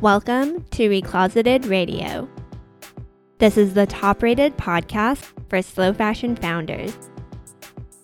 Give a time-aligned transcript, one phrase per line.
[0.00, 2.26] Welcome to Recloseted Radio.
[3.36, 6.96] This is the top rated podcast for slow fashion founders.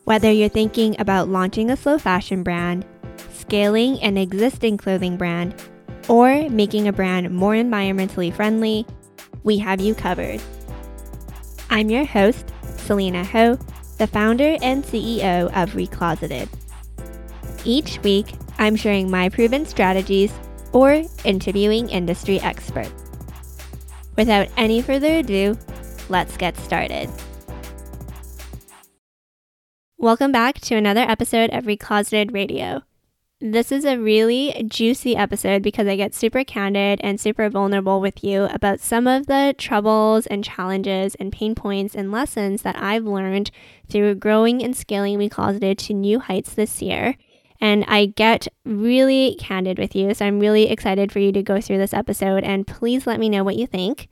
[0.04, 2.84] Whether you're thinking about launching a slow fashion brand,
[3.32, 5.54] scaling an existing clothing brand,
[6.06, 8.84] or making a brand more environmentally friendly,
[9.42, 10.42] we have you covered.
[11.70, 13.58] I'm your host, Selena Ho,
[13.96, 16.50] the founder and CEO of Recloseted.
[17.64, 20.30] Each week, I'm sharing my proven strategies
[20.72, 22.92] or interviewing industry experts.
[24.16, 25.58] Without any further ado,
[26.08, 27.10] let's get started.
[29.98, 32.82] Welcome back to another episode of Recloseted Radio.
[33.40, 38.24] This is a really juicy episode because I get super candid and super vulnerable with
[38.24, 43.04] you about some of the troubles and challenges and pain points and lessons that I've
[43.04, 43.50] learned
[43.90, 47.16] through growing and scaling Recloseted to new heights this year.
[47.60, 51.60] And I get really candid with you, so I'm really excited for you to go
[51.60, 54.08] through this episode and please let me know what you think.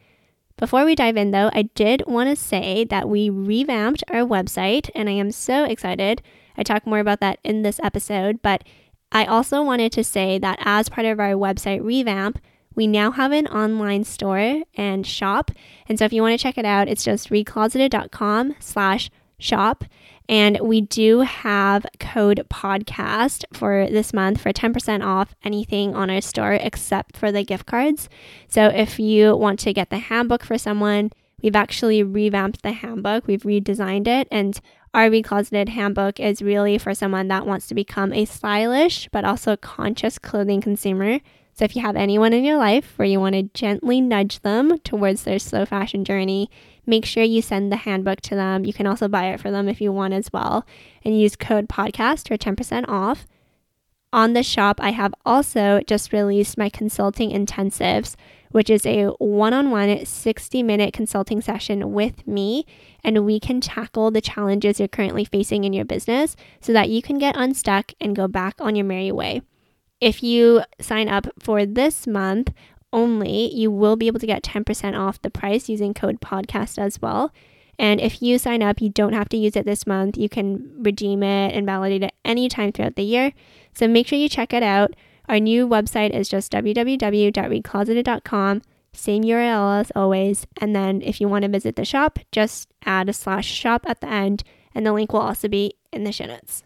[0.57, 4.89] Before we dive in, though, I did want to say that we revamped our website
[4.95, 6.23] and I am so excited.
[6.57, 8.63] I talk more about that in this episode, but
[9.11, 12.39] I also wanted to say that as part of our website revamp,
[12.75, 15.51] we now have an online store and shop.
[15.89, 19.85] And so if you want to check it out, it's just recloseted.com slash shop.
[20.29, 26.21] And we do have code podcast for this month for 10% off anything on our
[26.21, 28.09] store except for the gift cards.
[28.49, 31.11] So if you want to get the handbook for someone,
[31.43, 34.59] we've actually revamped the handbook, we've redesigned it, and
[34.95, 39.57] our Recloseted handbook is really for someone that wants to become a stylish but also
[39.57, 41.19] conscious clothing consumer.
[41.55, 44.79] So if you have anyone in your life where you want to gently nudge them
[44.81, 46.51] towards their slow fashion journey,
[46.85, 48.65] make sure you send the handbook to them.
[48.65, 50.67] You can also buy it for them if you want as well
[51.05, 53.27] and use code podcast for 10% off.
[54.13, 58.17] On the shop, I have also just released my consulting intensives,
[58.51, 62.67] which is a one on one 60 minute consulting session with me.
[63.05, 67.01] And we can tackle the challenges you're currently facing in your business so that you
[67.01, 69.43] can get unstuck and go back on your merry way.
[70.05, 72.53] If you sign up for this month
[72.93, 77.01] only, you will be able to get 10% off the price using code podcast as
[77.01, 77.33] well.
[77.79, 80.19] And if you sign up, you don't have to use it this month.
[80.19, 83.33] You can redeem it and validate it anytime throughout the year.
[83.73, 84.93] So make sure you check it out.
[85.27, 88.63] Our new website is just www.recloseted.com.
[88.93, 90.47] Same URL as always.
[90.61, 94.03] And then if you want to visit the shop, just add a slash shop at
[94.03, 94.43] the end,
[94.75, 96.63] and the link will also be in the show notes.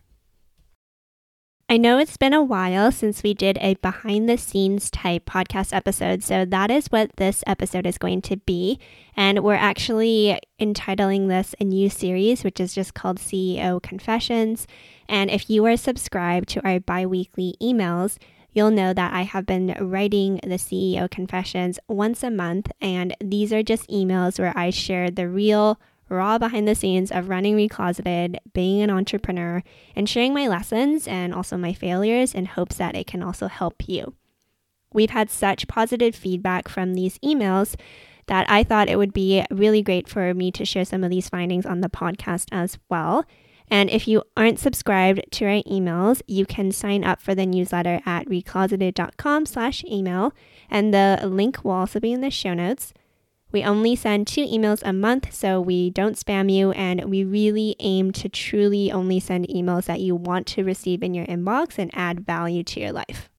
[1.70, 5.76] I know it's been a while since we did a behind the scenes type podcast
[5.76, 8.78] episode, so that is what this episode is going to be.
[9.14, 14.66] And we're actually entitling this a new series, which is just called CEO Confessions.
[15.10, 18.16] And if you are subscribed to our bi weekly emails,
[18.50, 22.72] you'll know that I have been writing the CEO Confessions once a month.
[22.80, 25.78] And these are just emails where I share the real
[26.08, 29.62] raw behind the scenes of running Recloseted, being an entrepreneur,
[29.94, 33.88] and sharing my lessons and also my failures in hopes that it can also help
[33.88, 34.14] you.
[34.92, 37.76] We've had such positive feedback from these emails
[38.26, 41.28] that I thought it would be really great for me to share some of these
[41.28, 43.24] findings on the podcast as well.
[43.70, 48.00] And if you aren't subscribed to our emails, you can sign up for the newsletter
[48.06, 50.32] at recloseted.com slash email.
[50.70, 52.94] And the link will also be in the show notes.
[53.50, 57.76] We only send two emails a month, so we don't spam you, and we really
[57.80, 61.90] aim to truly only send emails that you want to receive in your inbox and
[61.94, 63.30] add value to your life.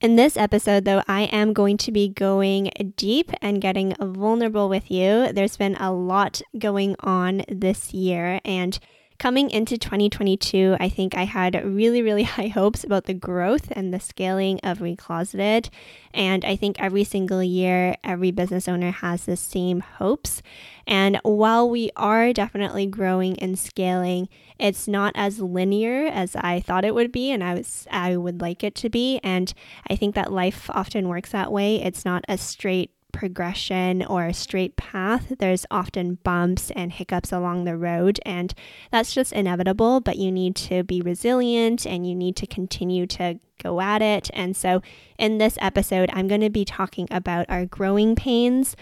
[0.00, 4.90] In this episode, though, I am going to be going deep and getting vulnerable with
[4.90, 5.32] you.
[5.32, 8.78] There's been a lot going on this year, and
[9.18, 13.92] Coming into 2022, I think I had really, really high hopes about the growth and
[13.92, 15.70] the scaling of Recloseted.
[16.14, 20.40] And I think every single year, every business owner has the same hopes.
[20.86, 26.84] And while we are definitely growing and scaling, it's not as linear as I thought
[26.84, 29.18] it would be and I was I would like it to be.
[29.24, 29.52] And
[29.90, 31.82] I think that life often works that way.
[31.82, 37.64] It's not a straight progression or a straight path, there's often bumps and hiccups along
[37.64, 38.54] the road, and
[38.90, 40.00] that's just inevitable.
[40.00, 44.30] But you need to be resilient and you need to continue to go at it.
[44.32, 44.82] And so,
[45.18, 48.76] in this episode, I'm going to be talking about our growing pains.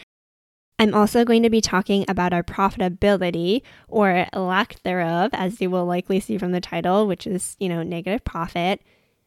[0.78, 5.86] I'm also going to be talking about our profitability or lack thereof, as you will
[5.86, 8.82] likely see from the title, which is, you know, negative profit.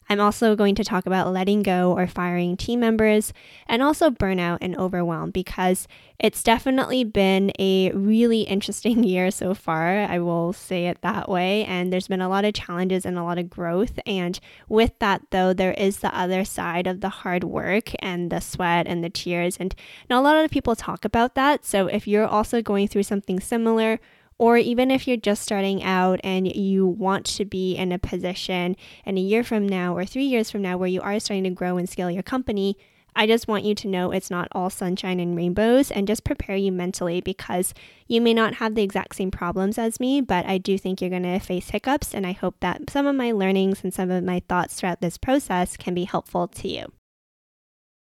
[0.09, 3.31] I'm also going to talk about letting go or firing team members
[3.67, 9.99] and also burnout and overwhelm because it's definitely been a really interesting year so far.
[9.99, 11.63] I will say it that way.
[11.65, 13.99] And there's been a lot of challenges and a lot of growth.
[14.07, 18.39] And with that, though, there is the other side of the hard work and the
[18.39, 19.57] sweat and the tears.
[19.57, 19.75] And
[20.09, 21.65] not a lot of people talk about that.
[21.65, 23.99] So if you're also going through something similar,
[24.39, 28.75] or even if you're just starting out and you want to be in a position
[29.05, 31.49] in a year from now or three years from now where you are starting to
[31.49, 32.77] grow and scale your company,
[33.15, 36.55] I just want you to know it's not all sunshine and rainbows and just prepare
[36.55, 37.73] you mentally because
[38.07, 41.09] you may not have the exact same problems as me, but I do think you're
[41.09, 42.13] going to face hiccups.
[42.13, 45.17] And I hope that some of my learnings and some of my thoughts throughout this
[45.17, 46.93] process can be helpful to you.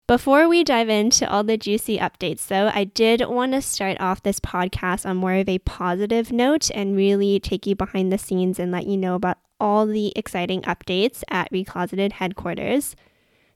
[0.06, 4.22] Before we dive into all the juicy updates, though, I did want to start off
[4.22, 8.60] this podcast on more of a positive note and really take you behind the scenes
[8.60, 12.94] and let you know about all the exciting updates at Recloseted headquarters.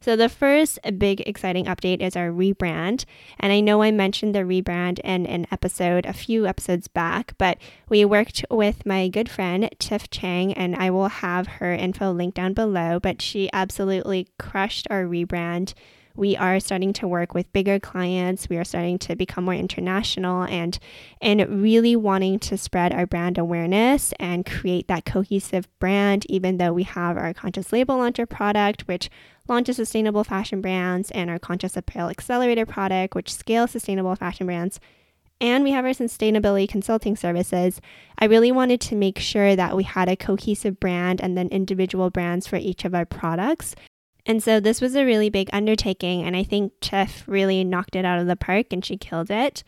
[0.00, 3.05] So, the first big exciting update is our rebrand.
[3.38, 7.58] And I know I mentioned the rebrand in an episode a few episodes back, but
[7.88, 12.38] we worked with my good friend Tiff Chang, and I will have her info linked
[12.38, 12.99] down below.
[12.99, 15.75] But she absolutely crushed our rebrand
[16.20, 18.46] we are starting to work with bigger clients.
[18.50, 20.78] We are starting to become more international and
[21.22, 26.75] and really wanting to spread our brand awareness and create that cohesive brand even though
[26.75, 29.08] we have our conscious label launcher product which
[29.49, 34.78] launches sustainable fashion brands and our conscious apparel accelerator product which scales sustainable fashion brands
[35.40, 37.81] and we have our sustainability consulting services,
[38.19, 42.11] I really wanted to make sure that we had a cohesive brand and then individual
[42.11, 43.75] brands for each of our products
[44.31, 48.05] and so this was a really big undertaking, and I think Tiff really knocked it
[48.05, 49.65] out of the park and she killed it.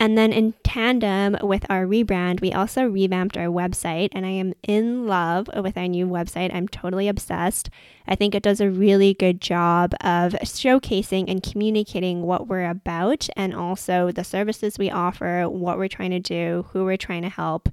[0.00, 4.52] And then in tandem with our rebrand, we also revamped our website, and I am
[4.64, 6.52] in love with our new website.
[6.52, 7.70] I'm totally obsessed.
[8.08, 13.28] I think it does a really good job of showcasing and communicating what we're about
[13.36, 17.28] and also the services we offer, what we're trying to do, who we're trying to
[17.28, 17.68] help.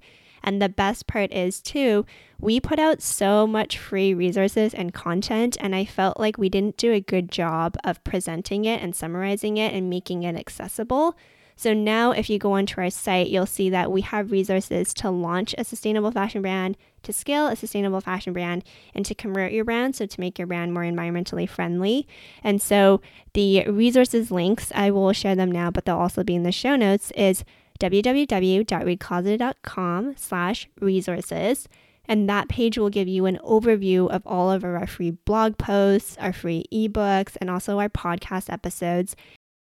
[0.48, 2.06] And the best part is, too,
[2.40, 6.78] we put out so much free resources and content, and I felt like we didn't
[6.78, 11.18] do a good job of presenting it and summarizing it and making it accessible.
[11.58, 15.10] So now, if you go onto our site, you'll see that we have resources to
[15.10, 18.64] launch a sustainable fashion brand, to scale a sustainable fashion brand,
[18.96, 22.08] and to convert your brand, so to make your brand more environmentally friendly.
[22.42, 23.02] And so
[23.34, 26.78] the resources links, I will share them now, but they'll also be in the show
[26.78, 27.44] notes, is
[27.80, 31.68] www.recloseted.com slash resources.
[32.10, 36.16] And that page will give you an overview of all of our free blog posts,
[36.20, 39.14] our free ebooks, and also our podcast episodes.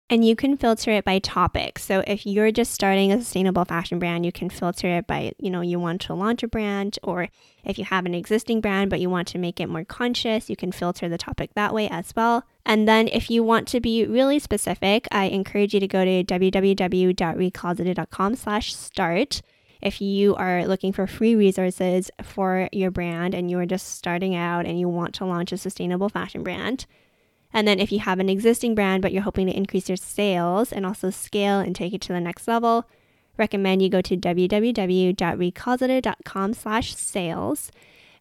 [0.09, 1.81] And you can filter it by topic.
[1.81, 5.51] So if you're just starting a sustainable fashion brand, you can filter it by, you
[5.51, 7.29] know, you want to launch a brand, or
[7.65, 10.55] if you have an existing brand but you want to make it more conscious, you
[10.55, 12.45] can filter the topic that way as well.
[12.65, 16.23] And then if you want to be really specific, I encourage you to go to
[16.23, 19.43] www.recloseted.com slash start
[19.83, 24.37] if you are looking for free resources for your brand and you are just starting
[24.37, 26.87] out and you want to launch a sustainable fashion brand.
[27.57, 30.75] And then if you have an existing brand but you're hoping to increase your sales
[30.75, 32.87] and also scale and take it to the next level,
[33.39, 37.73] recommend you go to www.recloseted.com slash sales.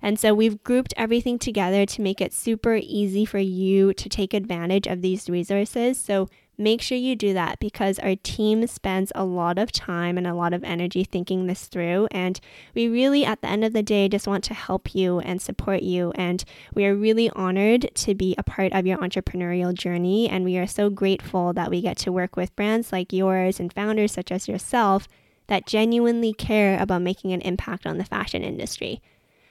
[0.01, 4.33] And so we've grouped everything together to make it super easy for you to take
[4.33, 5.99] advantage of these resources.
[5.99, 10.27] So make sure you do that because our team spends a lot of time and
[10.27, 12.07] a lot of energy thinking this through.
[12.11, 12.39] And
[12.73, 15.83] we really, at the end of the day, just want to help you and support
[15.83, 16.11] you.
[16.15, 16.43] And
[16.73, 20.29] we are really honored to be a part of your entrepreneurial journey.
[20.29, 23.71] And we are so grateful that we get to work with brands like yours and
[23.71, 25.07] founders such as yourself
[25.47, 29.01] that genuinely care about making an impact on the fashion industry.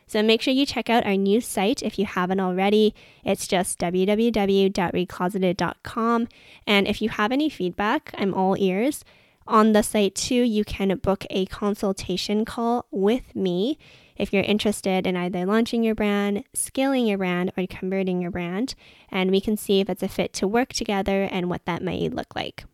[0.07, 2.95] So make sure you check out our new site if you haven't already.
[3.25, 6.29] It's just www.recloseted.com.
[6.67, 9.05] And if you have any feedback, I'm all ears.
[9.47, 13.79] On the site, too, you can book a consultation call with me
[14.17, 18.75] if you're interested in either launching your brand, scaling your brand, or converting your brand.
[19.11, 22.15] And we can see if it's a fit to work together and what that might
[22.15, 22.65] look like.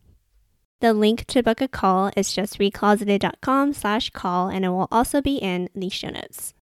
[0.81, 5.21] The link to book a call is just recloseted.com slash call, and it will also
[5.21, 6.55] be in the show notes.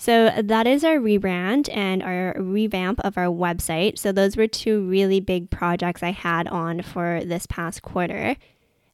[0.00, 3.98] So that is our rebrand and our revamp of our website.
[3.98, 8.36] So those were two really big projects I had on for this past quarter.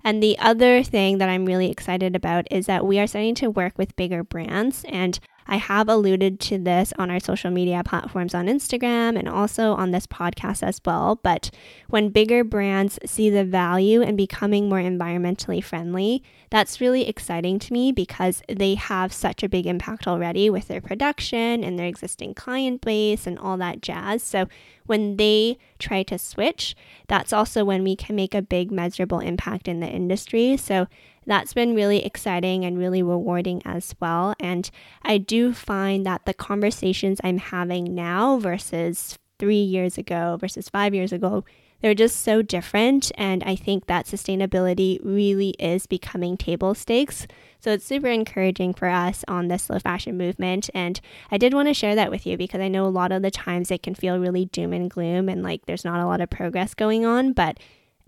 [0.03, 3.51] And the other thing that I'm really excited about is that we are starting to
[3.51, 4.85] work with bigger brands.
[4.89, 9.73] And I have alluded to this on our social media platforms on Instagram and also
[9.75, 11.21] on this podcast as well.
[11.23, 11.51] But
[11.89, 17.73] when bigger brands see the value in becoming more environmentally friendly, that's really exciting to
[17.73, 22.35] me because they have such a big impact already with their production and their existing
[22.35, 24.23] client base and all that jazz.
[24.23, 24.49] So
[24.87, 26.77] when they try to switch,
[27.09, 30.57] that's also when we can make a big measurable impact in the industry.
[30.57, 30.87] So
[31.27, 34.35] that's been really exciting and really rewarding as well.
[34.39, 34.71] And
[35.03, 40.95] I do find that the conversations I'm having now versus three years ago versus five
[40.95, 41.45] years ago,
[41.83, 43.13] they're just so different.
[43.17, 47.27] And I think that sustainability really is becoming table stakes.
[47.61, 50.71] So it's super encouraging for us on the slow fashion movement.
[50.75, 53.23] And I did want to share that with you because I know a lot of
[53.23, 56.21] the times it can feel really doom and gloom and like there's not a lot
[56.21, 57.33] of progress going on.
[57.33, 57.59] But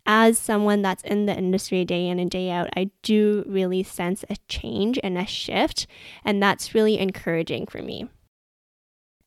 [0.08, 4.24] as someone that's in the industry day in and day out, I do really sense
[4.30, 5.86] a change and a shift,
[6.24, 8.08] and that's really encouraging for me.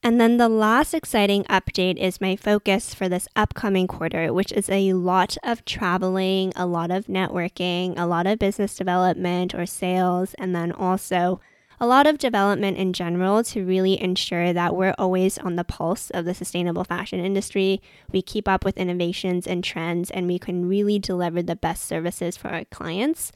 [0.04, 4.68] And then the last exciting update is my focus for this upcoming quarter, which is
[4.68, 10.34] a lot of traveling, a lot of networking, a lot of business development or sales,
[10.40, 11.40] and then also
[11.82, 16.12] a lot of development in general to really ensure that we're always on the pulse
[16.12, 17.82] of the sustainable fashion industry.
[18.12, 22.38] We keep up with innovations and trends, and we can really deliver the best services
[22.38, 23.32] for our clients.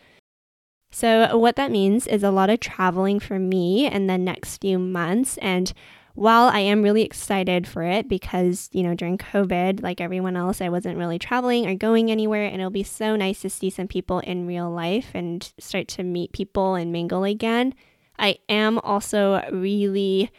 [0.92, 4.78] So, what that means is a lot of traveling for me in the next few
[4.78, 5.40] months.
[5.40, 5.74] And
[6.14, 10.62] while I am really excited for it because, you know, during COVID, like everyone else,
[10.62, 12.46] I wasn't really traveling or going anywhere.
[12.46, 16.04] And it'll be so nice to see some people in real life and start to
[16.04, 17.74] meet people and mingle again.
[18.18, 20.32] I am also really,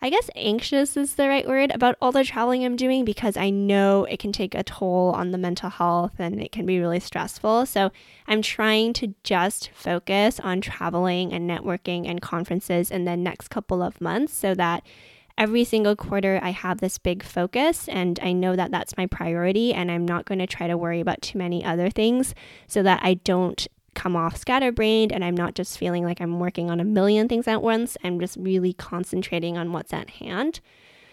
[0.00, 3.50] I guess, anxious is the right word about all the traveling I'm doing because I
[3.50, 7.00] know it can take a toll on the mental health and it can be really
[7.00, 7.66] stressful.
[7.66, 7.90] So
[8.26, 13.82] I'm trying to just focus on traveling and networking and conferences in the next couple
[13.82, 14.82] of months so that
[15.40, 19.72] every single quarter I have this big focus and I know that that's my priority
[19.72, 22.34] and I'm not going to try to worry about too many other things
[22.66, 23.66] so that I don't
[24.00, 27.46] come off scatterbrained and I'm not just feeling like I'm working on a million things
[27.46, 27.98] at once.
[28.02, 30.60] I'm just really concentrating on what's at hand.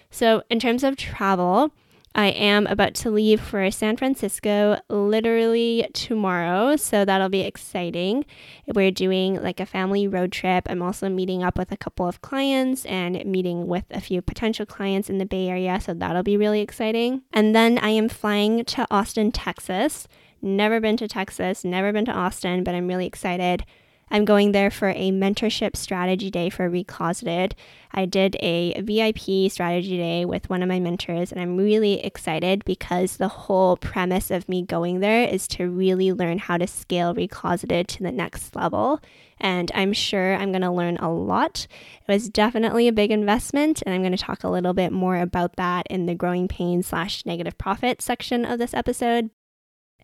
[0.10, 1.74] So, in terms of travel,
[2.16, 8.26] I am about to leave for San Francisco literally tomorrow, so that'll be exciting.
[8.74, 10.66] We're doing like a family road trip.
[10.70, 14.66] I'm also meeting up with a couple of clients and meeting with a few potential
[14.66, 17.24] clients in the Bay Area, so that'll be really exciting.
[17.34, 20.08] And then I am flying to Austin, Texas
[20.48, 23.66] Never been to Texas, never been to Austin, but I'm really excited.
[24.10, 27.52] I'm going there for a mentorship strategy day for Recloseted.
[27.92, 32.64] I did a VIP strategy day with one of my mentors, and I'm really excited
[32.64, 37.14] because the whole premise of me going there is to really learn how to scale
[37.14, 39.02] Recloseted to the next level.
[39.42, 41.68] And I'm sure I'm going to learn a lot.
[42.08, 45.18] It was definitely a big investment, and I'm going to talk a little bit more
[45.18, 49.30] about that in the growing pain slash negative profit section of this episode.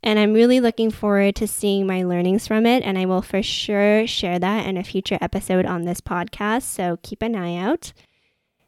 [0.03, 2.83] And I'm really looking forward to seeing my learnings from it.
[2.83, 6.63] And I will for sure share that in a future episode on this podcast.
[6.63, 7.93] So keep an eye out.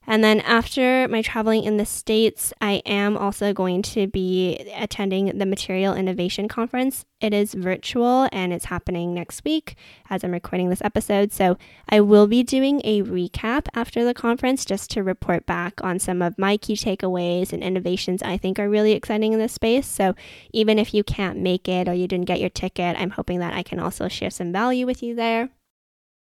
[0.08, 5.38] And then after my traveling in the States, I am also going to be attending
[5.38, 7.06] the Material Innovation Conference.
[7.22, 9.76] It is virtual and it's happening next week
[10.10, 11.32] as I'm recording this episode.
[11.32, 11.58] So
[11.90, 16.22] I will be doing a recap after the conference just to report back on some
[16.22, 19.88] of my key takeaways and innovations I think are really exciting in this space.
[19.88, 20.14] So
[20.54, 23.54] even if you can't make it or you didn't get your ticket, I'm hoping that
[23.54, 25.50] I can also share some value with you there.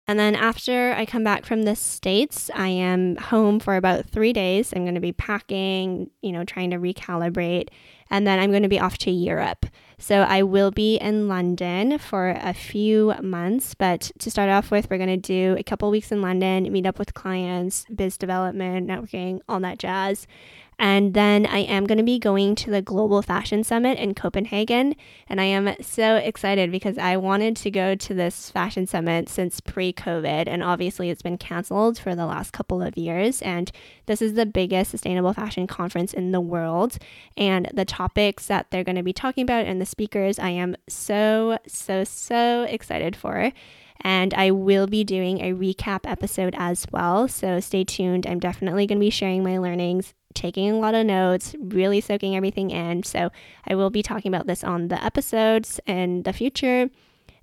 [0.09, 4.33] And then after I come back from the States, I am home for about three
[4.33, 4.73] days.
[4.75, 7.67] I'm going to be packing, you know, trying to recalibrate.
[8.09, 9.67] And then I'm going to be off to Europe.
[9.99, 13.75] So I will be in London for a few months.
[13.75, 16.87] But to start off with, we're going to do a couple weeks in London, meet
[16.87, 20.25] up with clients, biz development, networking, all that jazz.
[20.79, 24.95] And then I am going to be going to the Global Fashion Summit in Copenhagen.
[25.27, 29.59] And I am so excited because I wanted to go to this fashion summit since
[29.59, 30.47] pre COVID.
[30.47, 33.41] And obviously, it's been canceled for the last couple of years.
[33.41, 33.69] And
[34.05, 36.97] this is the biggest sustainable fashion conference in the world.
[37.35, 40.77] And the topics that they're going to be talking about and the speakers, I am
[40.87, 43.51] so, so, so excited for
[44.01, 47.27] and I will be doing a recap episode as well.
[47.27, 48.25] So stay tuned.
[48.25, 52.35] I'm definitely going to be sharing my learnings taking a lot of notes, really soaking
[52.35, 53.03] everything in.
[53.03, 53.31] So
[53.67, 56.89] I will be talking about this on the episodes in the future.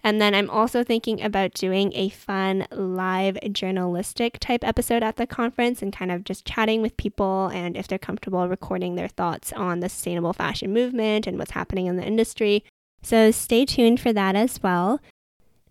[0.05, 5.27] And then I'm also thinking about doing a fun live journalistic type episode at the
[5.27, 9.53] conference and kind of just chatting with people and if they're comfortable recording their thoughts
[9.53, 12.63] on the sustainable fashion movement and what's happening in the industry.
[13.03, 15.01] So stay tuned for that as well.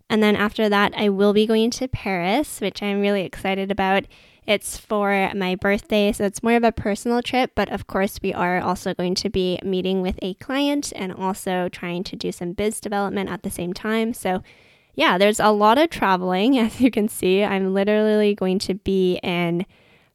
[0.10, 4.06] And then after that, I will be going to Paris, which I'm really excited about.
[4.48, 8.32] It's for my birthday, so it's more of a personal trip, but of course, we
[8.32, 12.54] are also going to be meeting with a client and also trying to do some
[12.54, 14.14] biz development at the same time.
[14.14, 14.44] So,
[14.94, 17.44] yeah, there's a lot of traveling, as you can see.
[17.44, 19.66] I'm literally going to be in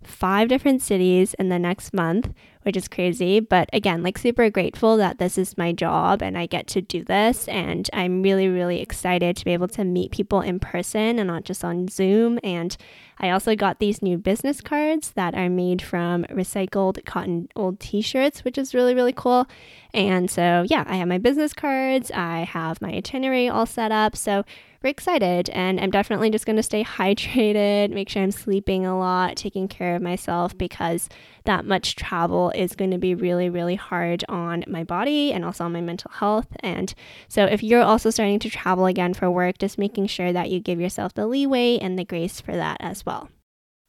[0.02, 3.40] five different cities in the next month, which is crazy.
[3.40, 7.02] But again, like super grateful that this is my job and I get to do
[7.04, 7.48] this.
[7.48, 11.44] And I'm really, really excited to be able to meet people in person and not
[11.44, 12.38] just on Zoom.
[12.44, 12.76] And
[13.18, 18.00] I also got these new business cards that are made from recycled cotton old t
[18.00, 19.46] shirts, which is really, really cool.
[19.92, 24.16] And so, yeah, I have my business cards, I have my itinerary all set up.
[24.16, 24.44] So,
[24.82, 25.50] we're excited.
[25.50, 29.68] And I'm definitely just going to stay hydrated, make sure I'm sleeping a lot, taking
[29.68, 31.08] care of myself because
[31.44, 35.64] that much travel is going to be really, really hard on my body and also
[35.64, 36.49] on my mental health.
[36.61, 36.92] And
[37.28, 40.61] so, if you're also starting to travel again for work, just making sure that you
[40.61, 43.28] give yourself the leeway and the grace for that as well.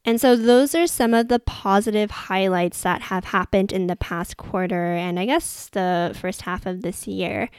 [0.04, 4.38] And so, those are some of the positive highlights that have happened in the past
[4.38, 7.50] quarter and I guess the first half of this year.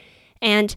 [0.41, 0.75] And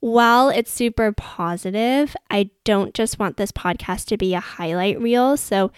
[0.00, 5.36] while it's super positive, I don't just want this podcast to be a highlight reel.
[5.36, 5.70] So,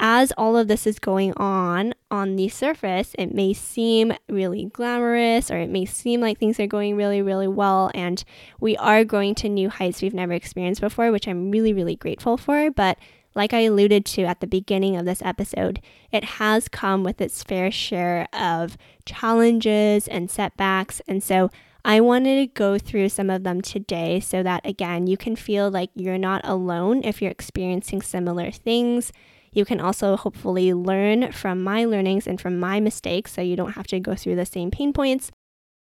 [0.00, 5.50] as all of this is going on on the surface, it may seem really glamorous
[5.50, 7.90] or it may seem like things are going really, really well.
[7.94, 8.22] And
[8.60, 12.36] we are growing to new heights we've never experienced before, which I'm really, really grateful
[12.36, 12.70] for.
[12.70, 12.98] But
[13.34, 15.80] like I alluded to at the beginning of this episode,
[16.10, 21.00] it has come with its fair share of challenges and setbacks.
[21.08, 21.50] And so
[21.84, 25.70] I wanted to go through some of them today so that, again, you can feel
[25.70, 29.12] like you're not alone if you're experiencing similar things.
[29.52, 33.72] You can also hopefully learn from my learnings and from my mistakes so you don't
[33.72, 35.30] have to go through the same pain points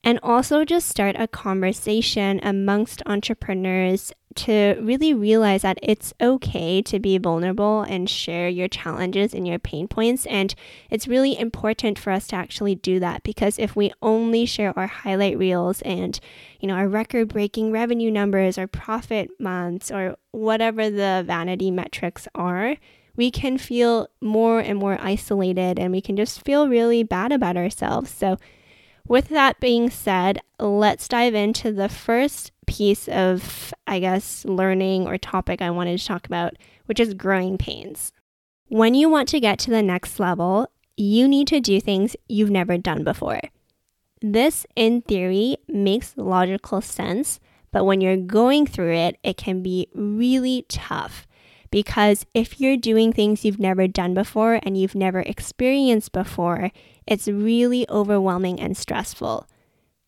[0.03, 6.99] and also just start a conversation amongst entrepreneurs to really realize that it's okay to
[6.99, 10.25] be vulnerable and share your challenges and your pain points.
[10.27, 10.55] And
[10.89, 14.87] it's really important for us to actually do that because if we only share our
[14.87, 16.17] highlight reels and,
[16.61, 22.27] you know, our record breaking revenue numbers or profit months or whatever the vanity metrics
[22.33, 22.77] are,
[23.19, 27.57] we can feel more and more isolated and we can just feel really bad about
[27.57, 28.09] ourselves.
[28.09, 28.37] So,
[29.05, 35.17] with that being said, let's dive into the first piece of, I guess, learning or
[35.17, 36.53] topic I wanted to talk about,
[36.85, 38.13] which is growing pains.
[38.69, 42.49] When you want to get to the next level, you need to do things you've
[42.49, 43.41] never done before.
[44.21, 47.41] This, in theory, makes logical sense,
[47.73, 51.27] but when you're going through it, it can be really tough.
[51.71, 56.71] Because if you're doing things you've never done before and you've never experienced before,
[57.05, 59.47] it's really overwhelming and stressful.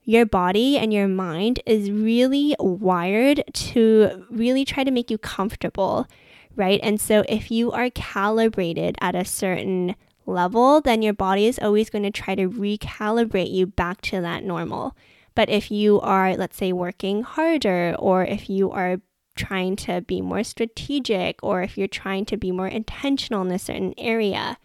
[0.04, 6.08] Your body and your mind is really wired to really try to make you comfortable,
[6.56, 6.80] right?
[6.82, 9.96] And so if you are calibrated at a certain
[10.26, 14.44] level, then your body is always going to try to recalibrate you back to that
[14.44, 14.96] normal.
[15.36, 19.00] But if you are, let's say, working harder, or if you are
[19.36, 23.60] trying to be more strategic or if you're trying to be more intentional in a
[23.60, 24.58] certain area,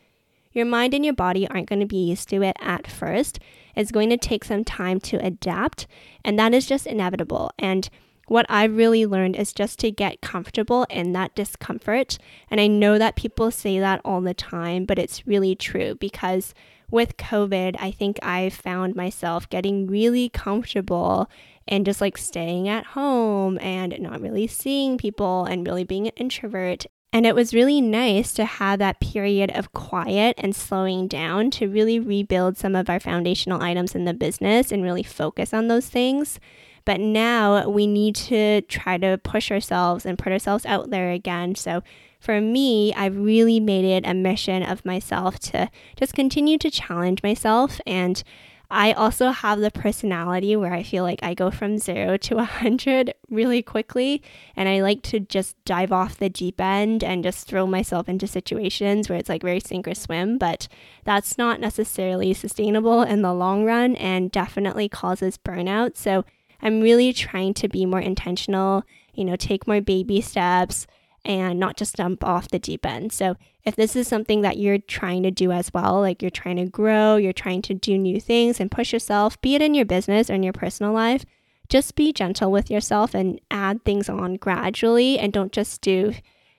[0.53, 3.39] your mind and your body aren't going to be used to it at first.
[3.75, 5.87] It's going to take some time to adapt,
[6.25, 7.51] and that is just inevitable.
[7.59, 7.89] And
[8.27, 12.19] what I've really learned is just to get comfortable in that discomfort.
[12.51, 16.55] And I know that people say that all the time, but it's really true because
[16.91, 21.29] with COVID, I think I found myself getting really comfortable
[21.69, 26.13] and just like staying at home and not really seeing people and really being an
[26.17, 26.87] introvert.
[27.13, 31.69] And it was really nice to have that period of quiet and slowing down to
[31.69, 35.89] really rebuild some of our foundational items in the business and really focus on those
[35.89, 36.39] things.
[36.85, 41.55] But now we need to try to push ourselves and put ourselves out there again.
[41.55, 41.83] So
[42.21, 47.23] for me, I've really made it a mission of myself to just continue to challenge
[47.23, 48.23] myself and
[48.71, 52.39] I also have the personality where I feel like I go from zero to a
[52.39, 54.23] 100 really quickly.
[54.57, 58.27] And I like to just dive off the deep end and just throw myself into
[58.27, 60.39] situations where it's like very sink or swim.
[60.39, 60.69] But
[61.05, 65.97] that's not necessarily sustainable in the long run and definitely causes burnout.
[65.97, 66.25] So
[66.61, 68.83] I'm really trying to be more intentional,
[69.15, 70.87] you know, take more baby steps
[71.27, 73.13] and not just jump off the deep end.
[73.13, 76.57] So, if this is something that you're trying to do as well, like you're trying
[76.57, 79.85] to grow, you're trying to do new things and push yourself, be it in your
[79.85, 81.25] business or in your personal life,
[81.69, 86.15] just be gentle with yourself and add things on gradually and don't just do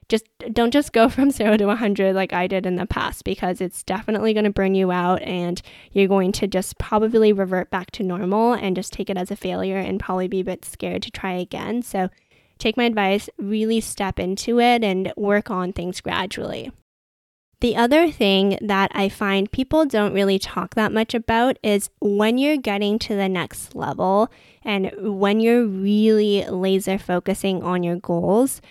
[0.10, 3.62] just don't just go from 0 to 100 like I did in the past because
[3.62, 7.92] it's definitely going to burn you out and you're going to just probably revert back
[7.92, 11.04] to normal and just take it as a failure and probably be a bit scared
[11.04, 11.82] to try again.
[11.82, 12.10] So
[12.58, 16.72] take my advice, really step into it and work on things gradually.
[17.60, 22.38] The other thing that I find people don't really talk that much about is when
[22.38, 24.30] you're getting to the next level
[24.64, 28.62] and when you're really laser focusing on your goals,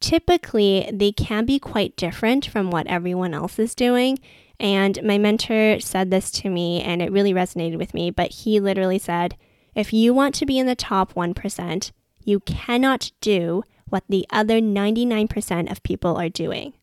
[0.00, 4.18] typically they can be quite different from what everyone else is doing.
[4.58, 8.58] And my mentor said this to me and it really resonated with me, but he
[8.58, 9.36] literally said,
[9.76, 11.92] if you want to be in the top 1%,
[12.24, 16.74] you cannot do what the other 99% of people are doing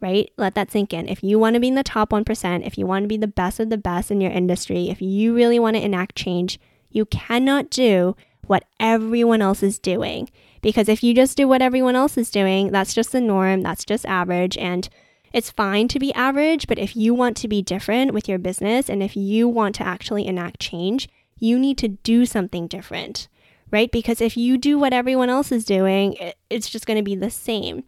[0.00, 0.30] right?
[0.36, 1.08] Let that sink in.
[1.08, 3.26] If you want to be in the top 1%, if you want to be the
[3.26, 6.60] best of the best in your industry, if you really want to enact change,
[6.90, 10.30] you cannot do what everyone else is doing.
[10.62, 13.84] Because if you just do what everyone else is doing, that's just the norm, that's
[13.84, 14.56] just average.
[14.56, 14.88] And
[15.32, 18.88] it's fine to be average, but if you want to be different with your business
[18.88, 23.28] and if you want to actually enact change, you need to do something different,
[23.70, 23.90] right?
[23.90, 26.16] Because if you do what everyone else is doing,
[26.50, 27.84] it's just going to be the same.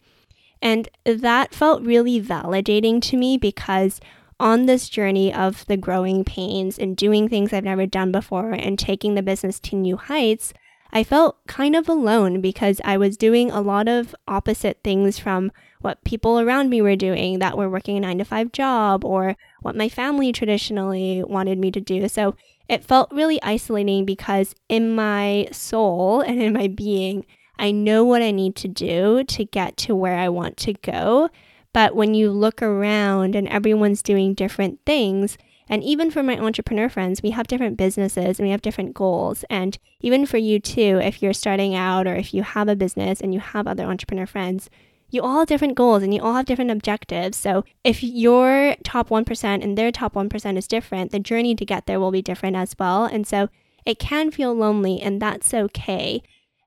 [0.63, 4.01] And that felt really validating to me because
[4.39, 8.79] on this journey of the growing pains and doing things I've never done before and
[8.79, 10.53] taking the business to new heights,
[10.93, 15.53] I felt kind of alone because I was doing a lot of opposite things from
[15.81, 19.37] what people around me were doing that were working a nine to five job or
[19.61, 22.07] what my family traditionally wanted me to do.
[22.09, 22.35] So
[22.71, 27.27] it felt really isolating because in my soul and in my being,
[27.59, 31.31] I know what I need to do to get to where I want to go.
[31.73, 35.37] But when you look around and everyone's doing different things,
[35.69, 39.45] and even for my entrepreneur friends, we have different businesses and we have different goals.
[39.51, 43.21] And even for you too, if you're starting out or if you have a business
[43.21, 44.71] and you have other entrepreneur friends,
[45.11, 47.37] you all have different goals and you all have different objectives.
[47.37, 51.87] So if your top 1% and their top 1% is different, the journey to get
[51.87, 53.05] there will be different as well.
[53.05, 53.49] And so
[53.85, 56.23] it can feel lonely, and that's okay.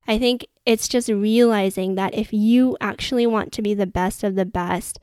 [0.08, 4.36] I think it's just realizing that if you actually want to be the best of
[4.36, 5.00] the best,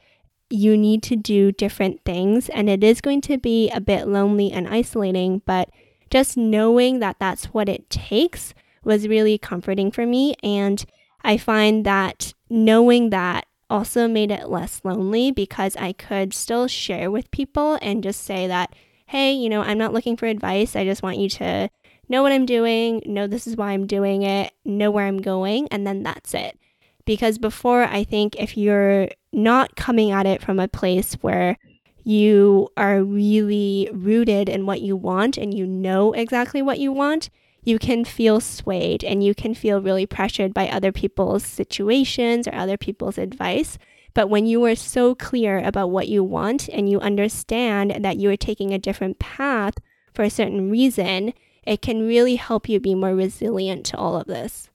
[0.51, 2.49] you need to do different things.
[2.49, 5.71] And it is going to be a bit lonely and isolating, but
[6.11, 10.35] just knowing that that's what it takes was really comforting for me.
[10.43, 10.85] And
[11.23, 17.11] I find that knowing that also made it less lonely because I could still share
[17.11, 18.75] with people and just say that,
[19.07, 20.75] hey, you know, I'm not looking for advice.
[20.75, 21.71] I just want you to
[22.09, 25.69] know what I'm doing, know this is why I'm doing it, know where I'm going,
[25.69, 26.59] and then that's it.
[27.05, 31.57] Because before, I think if you're not coming at it from a place where
[32.03, 37.31] you are really rooted in what you want and you know exactly what you want,
[37.63, 42.55] you can feel swayed and you can feel really pressured by other people's situations or
[42.55, 43.79] other people's advice.
[44.15, 48.31] But when you are so clear about what you want and you understand that you
[48.31, 49.75] are taking a different path
[50.15, 51.33] for a certain reason,
[51.65, 54.71] it can really help you be more resilient to all of this.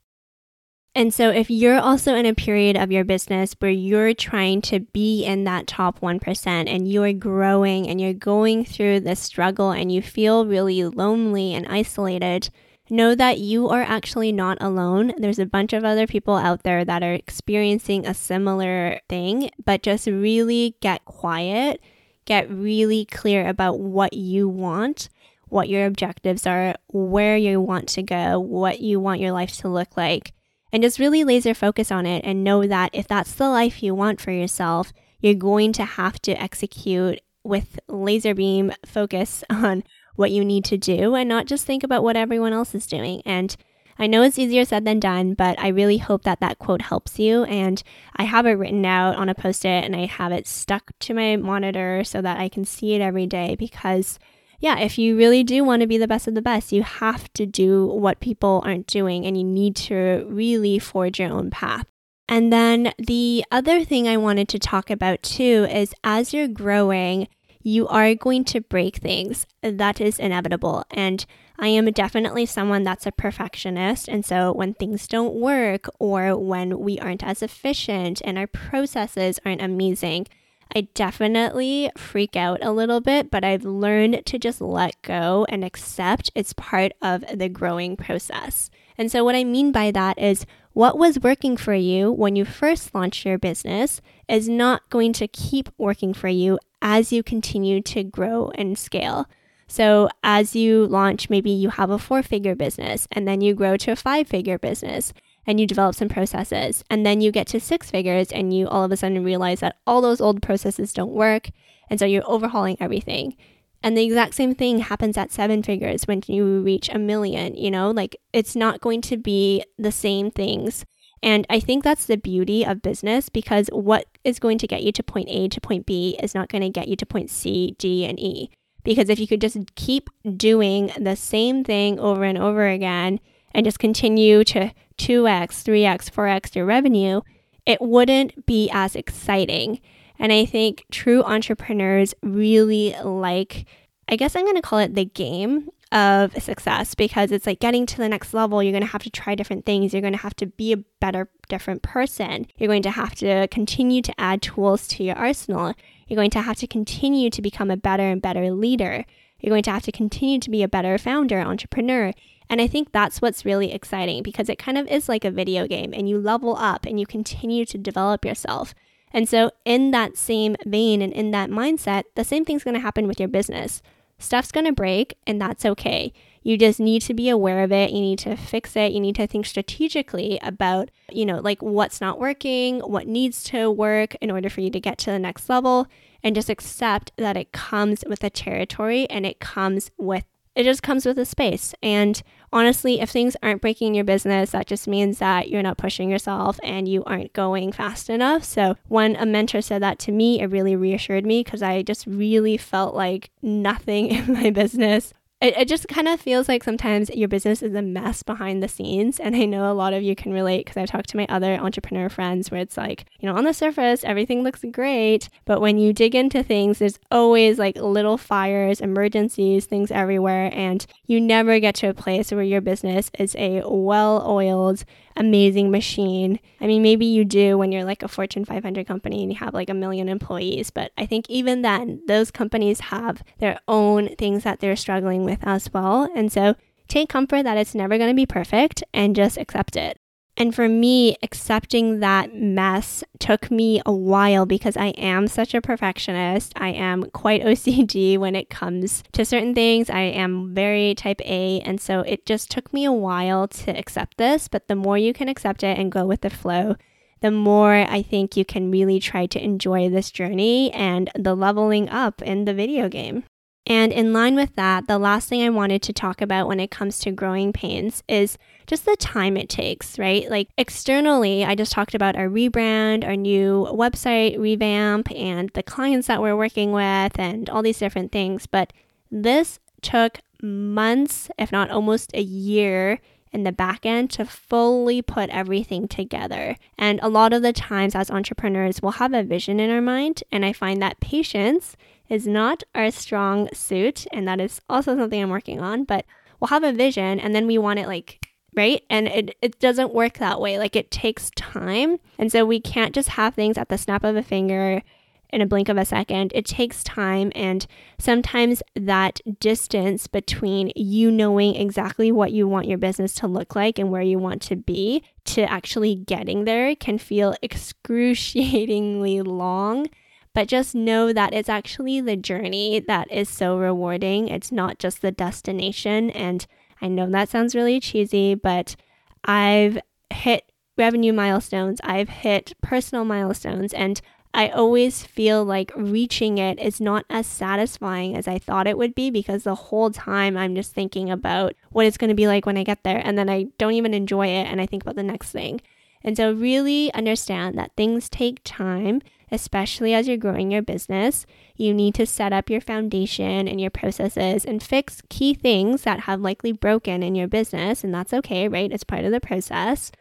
[0.98, 4.80] And so, if you're also in a period of your business where you're trying to
[4.80, 9.92] be in that top 1% and you're growing and you're going through this struggle and
[9.92, 12.50] you feel really lonely and isolated,
[12.90, 15.14] know that you are actually not alone.
[15.18, 19.84] There's a bunch of other people out there that are experiencing a similar thing, but
[19.84, 21.82] just really get quiet,
[22.26, 25.10] get really clear about what you want
[25.48, 29.70] what your objectives are, where you want to go, what you want your life to
[29.70, 30.34] look like,
[30.72, 33.96] and just really laser focus on it and know that if that's the life you
[33.96, 39.84] want for yourself, you're going to have to execute with laser beam focus on
[40.16, 43.22] what you need to do and not just think about what everyone else is doing.
[43.26, 43.56] And
[43.98, 47.18] I know it's easier said than done, but I really hope that that quote helps
[47.18, 47.44] you.
[47.46, 47.82] And
[48.16, 51.14] I have it written out on a post it and I have it stuck to
[51.14, 54.20] my monitor so that I can see it every day because
[54.60, 57.32] yeah, if you really do want to be the best of the best, you have
[57.34, 61.86] to do what people aren't doing and you need to really forge your own path.
[62.28, 67.28] And then the other thing I wanted to talk about too is as you're growing,
[67.66, 69.48] you are going to break things.
[69.64, 70.86] That is inevitable.
[70.92, 71.26] And
[71.58, 74.08] I am definitely someone that's a perfectionist.
[74.08, 79.40] And so when things don't work or when we aren't as efficient and our processes
[79.44, 80.28] aren't amazing,
[80.76, 85.66] I definitely freak out a little bit, but I've learned to just let go and
[85.66, 88.70] accept it's part of the growing process.
[88.96, 92.44] And so, what I mean by that is what was working for you when you
[92.44, 97.82] first launched your business is not going to keep working for you as you continue
[97.82, 99.26] to grow and scale.
[99.68, 103.78] So, as you launch, maybe you have a four figure business and then you grow
[103.78, 105.14] to a five figure business
[105.48, 106.84] and you develop some processes.
[106.90, 109.78] And then you get to six figures and you all of a sudden realize that
[109.88, 111.52] all those old processes don't work.
[111.90, 113.38] And so you're overhauling everything.
[113.86, 117.70] And the exact same thing happens at seven figures when you reach a million, you
[117.70, 120.86] know, like it's not going to be the same things.
[121.22, 124.92] And I think that's the beauty of business because what is going to get you
[124.92, 127.76] to point A to point B is not going to get you to point C,
[127.78, 128.50] D, and E.
[128.84, 133.20] Because if you could just keep doing the same thing over and over again
[133.52, 137.22] and just continue to 2x, 3x, 4x your revenue,
[137.68, 139.80] it wouldn't be as exciting.
[140.20, 143.66] And I think true entrepreneurs really like,
[144.08, 147.86] I guess I'm going to call it the game of success because it's like getting
[147.86, 148.62] to the next level.
[148.62, 149.94] You're going to have to try different things.
[149.94, 152.48] You're going to have to be a better, different person.
[152.58, 155.74] You're going to have to continue to add tools to your arsenal.
[156.08, 159.06] You're going to have to continue to become a better and better leader.
[159.40, 162.14] You're going to have to continue to be a better founder, entrepreneur.
[162.50, 165.68] And I think that's what's really exciting because it kind of is like a video
[165.68, 168.74] game and you level up and you continue to develop yourself.
[169.16, 172.82] And so, in that same vein and in that mindset, the same thing's going to
[172.82, 173.82] happen with your business.
[174.20, 176.12] Stuff's going to break, and that's okay.
[176.44, 177.92] You just need to be aware of it.
[177.92, 178.92] You need to fix it.
[178.92, 183.72] You need to think strategically about, you know, like what's not working, what needs to
[183.72, 185.88] work in order for you to get to the next level,
[186.22, 190.26] and just accept that it comes with the territory and it comes with
[190.56, 191.76] it just comes with a space.
[191.84, 192.22] And
[192.54, 196.60] honestly, if things aren't breaking your business, that just means that you're not pushing yourself
[196.64, 198.44] and you aren't going fast enough.
[198.44, 202.08] So, when a mentor said that to me, it really reassured me because I just
[202.08, 207.10] really felt like nothing in my business it, it just kind of feels like sometimes
[207.10, 209.20] your business is a mess behind the scenes.
[209.20, 211.56] And I know a lot of you can relate because I've talked to my other
[211.56, 215.30] entrepreneur friends where it's like, you know, on the surface, everything looks great.
[215.44, 220.50] But when you dig into things, there's always like little fires, emergencies, things everywhere.
[220.54, 225.72] And you never get to a place where your business is a well oiled, amazing
[225.72, 226.40] machine.
[226.60, 229.54] I mean, maybe you do when you're like a Fortune 500 company and you have
[229.54, 234.44] like a million employees, but I think even then, those companies have their own things
[234.44, 236.10] that they're struggling with as well.
[236.16, 236.56] And so
[236.88, 240.00] take comfort that it's never going to be perfect and just accept it.
[240.38, 245.62] And for me, accepting that mess took me a while because I am such a
[245.62, 246.52] perfectionist.
[246.58, 249.90] I am quite OCD when it comes to certain things.
[249.90, 251.62] I am very type A.
[251.62, 254.50] And so it just took me a while to accept this.
[254.50, 256.76] But the more you can accept it and go with the flow,
[257.22, 261.88] the more I think you can really try to enjoy this journey and the leveling
[261.90, 263.24] up in the video game.
[263.68, 266.70] And in line with that, the last thing I wanted to talk about when it
[266.70, 270.30] comes to growing pains is just the time it takes, right?
[270.30, 276.08] Like externally, I just talked about our rebrand, our new website revamp, and the clients
[276.08, 278.46] that we're working with, and all these different things.
[278.46, 278.72] But
[279.12, 283.00] this took months, if not almost a year,
[283.32, 286.56] in the back end to fully put everything together.
[286.78, 290.24] And a lot of the times, as entrepreneurs, we'll have a vision in our mind,
[290.32, 291.76] and I find that patience
[292.10, 294.06] is not our strong suit.
[294.12, 295.84] And that is also something I'm working on.
[295.84, 296.06] But
[296.40, 298.84] we'll have a vision and then we want it like right?
[298.90, 300.58] And it, it doesn't work that way.
[300.58, 301.98] Like it takes time.
[302.18, 304.82] And so we can't just have things at the snap of a finger
[305.30, 306.32] in a blink of a second.
[306.34, 307.32] It takes time.
[307.36, 307.68] And
[308.00, 313.78] sometimes that distance between you knowing exactly what you want your business to look like
[313.78, 319.88] and where you want to be to actually getting there can feel excruciatingly long.
[320.36, 324.28] But just know that it's actually the journey that is so rewarding.
[324.28, 326.12] It's not just the destination.
[326.12, 326.46] And
[326.82, 328.76] I know that sounds really cheesy, but
[329.24, 329.80] I've
[330.12, 334.02] hit revenue milestones, I've hit personal milestones, and
[334.34, 338.94] I always feel like reaching it is not as satisfying as I thought it would
[338.94, 342.46] be because the whole time I'm just thinking about what it's going to be like
[342.46, 343.02] when I get there.
[343.02, 345.62] And then I don't even enjoy it and I think about the next thing.
[346.04, 349.02] And so, really understand that things take time
[349.36, 351.26] especially as you're growing your business.
[351.56, 356.02] You need to set up your foundation and your processes and fix key things that
[356.02, 357.84] have likely broken in your business.
[357.84, 358.72] And that's okay, right?
[358.72, 359.92] It's part of the process.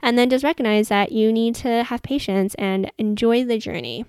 [0.00, 4.06] And then just recognize that you need to have patience and enjoy the journey.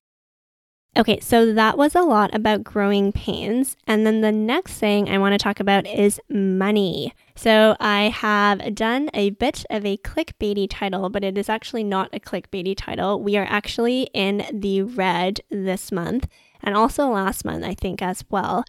[0.98, 3.76] Okay, so that was a lot about growing pains.
[3.86, 7.14] And then the next thing I want to talk about is money.
[7.36, 12.10] So I have done a bit of a clickbaity title, but it is actually not
[12.14, 13.22] a clickbaity title.
[13.22, 16.30] We are actually in the red this month
[16.64, 18.64] and also last month, I think, as well.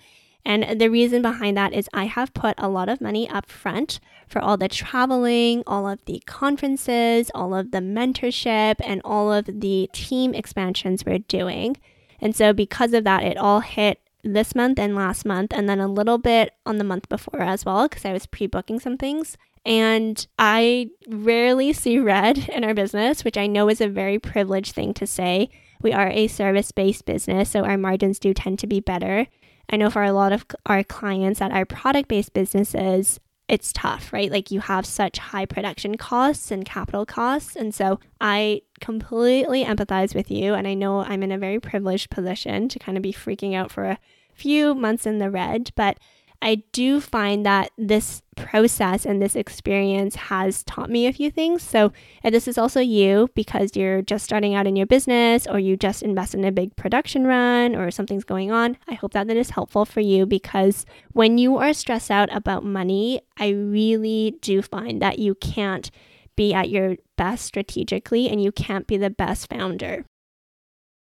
[0.45, 4.01] And the reason behind that is I have put a lot of money up front
[4.27, 9.47] for all the traveling, all of the conferences, all of the mentorship, and all of
[9.47, 11.77] the team expansions we're doing.
[12.21, 15.81] And so, because of that, it all hit this month and last month, and then
[15.81, 18.97] a little bit on the month before as well, because I was pre booking some
[18.97, 19.37] things.
[19.65, 24.75] And I rarely see red in our business, which I know is a very privileged
[24.75, 25.49] thing to say.
[25.83, 29.27] We are a service based business, so our margins do tend to be better.
[29.69, 34.13] I know for a lot of our clients that are product based businesses, it's tough,
[34.13, 34.31] right?
[34.31, 37.55] Like you have such high production costs and capital costs.
[37.55, 40.55] And so I completely empathize with you.
[40.55, 43.71] And I know I'm in a very privileged position to kind of be freaking out
[43.71, 43.99] for a
[44.35, 45.99] few months in the red, but
[46.43, 51.63] I do find that this process and this experience has taught me a few things.
[51.63, 55.59] So, and this is also you because you're just starting out in your business or
[55.59, 58.77] you just invest in a big production run or something's going on.
[58.87, 62.65] I hope that that is helpful for you because when you are stressed out about
[62.65, 65.91] money, I really do find that you can't
[66.37, 70.05] be at your best strategically and you can't be the best founder.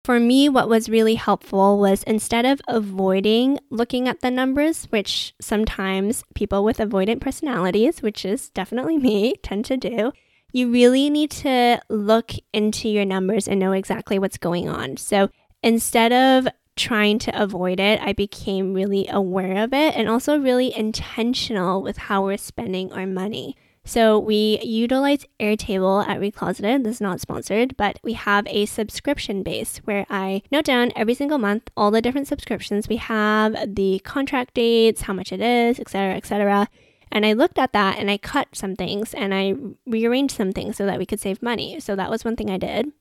[0.03, 5.33] For me, what was really helpful was instead of avoiding looking at the numbers, which
[5.39, 10.11] sometimes people with avoidant personalities, which is definitely me, tend to do,
[10.51, 14.97] you really need to look into your numbers and know exactly what's going on.
[14.97, 15.29] So
[15.63, 20.75] instead of trying to avoid it, I became really aware of it and also really
[20.75, 23.55] intentional with how we're spending our money.
[23.85, 26.83] So we utilize Airtable at Recloseted.
[26.83, 31.13] This is not sponsored, but we have a subscription base where I note down every
[31.13, 35.79] single month all the different subscriptions we have, the contract dates, how much it is,
[35.79, 36.69] etc., etc.
[37.11, 39.53] And I looked at that and I cut some things and I
[39.85, 41.79] rearranged some things so that we could save money.
[41.79, 42.91] So that was one thing I did.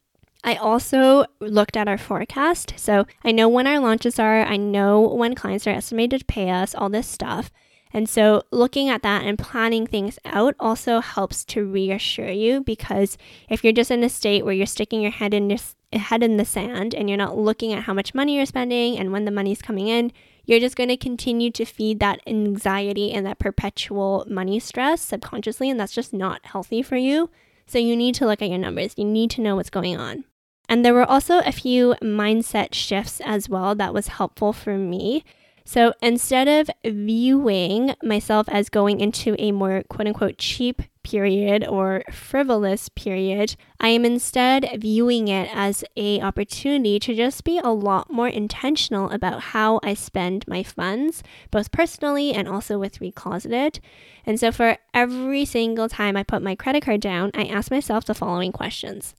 [0.45, 2.75] I also looked at our forecast.
[2.77, 6.51] So I know when our launches are, I know when clients are estimated to pay
[6.51, 7.53] us, all this stuff.
[7.93, 13.19] And so looking at that and planning things out also helps to reassure you because
[13.49, 15.59] if you're just in a state where you're sticking your head in your
[15.93, 19.13] head in the sand and you're not looking at how much money you're spending and
[19.13, 20.11] when the money's coming in,
[20.45, 25.69] you're just going to continue to feed that anxiety and that perpetual money stress subconsciously
[25.71, 27.31] and that's just not healthy for you.
[27.67, 28.95] So you need to look at your numbers.
[28.97, 30.25] You need to know what's going on.
[30.69, 35.25] And there were also a few mindset shifts as well that was helpful for me.
[35.65, 42.03] So instead of viewing myself as going into a more quote unquote cheap period or
[42.11, 48.11] frivolous period, I am instead viewing it as a opportunity to just be a lot
[48.11, 53.81] more intentional about how I spend my funds, both personally and also with Recloseted.
[54.25, 58.05] And so for every single time I put my credit card down, I ask myself
[58.05, 59.15] the following questions.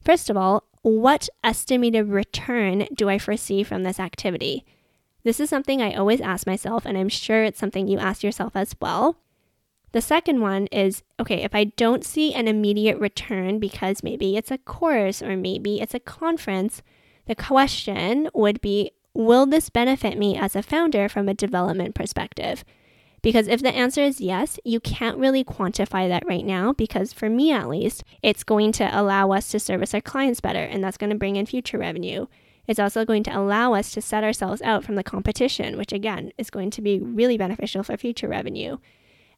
[0.00, 4.66] First of all, what estimated return do I foresee from this activity?
[5.24, 8.54] This is something I always ask myself, and I'm sure it's something you ask yourself
[8.54, 9.16] as well.
[9.92, 14.50] The second one is okay, if I don't see an immediate return because maybe it's
[14.50, 16.82] a course or maybe it's a conference,
[17.26, 22.64] the question would be Will this benefit me as a founder from a development perspective?
[23.22, 27.30] Because if the answer is yes, you can't really quantify that right now because for
[27.30, 30.98] me at least, it's going to allow us to service our clients better and that's
[30.98, 32.26] going to bring in future revenue.
[32.66, 36.32] It's also going to allow us to set ourselves out from the competition, which again
[36.38, 38.78] is going to be really beneficial for future revenue.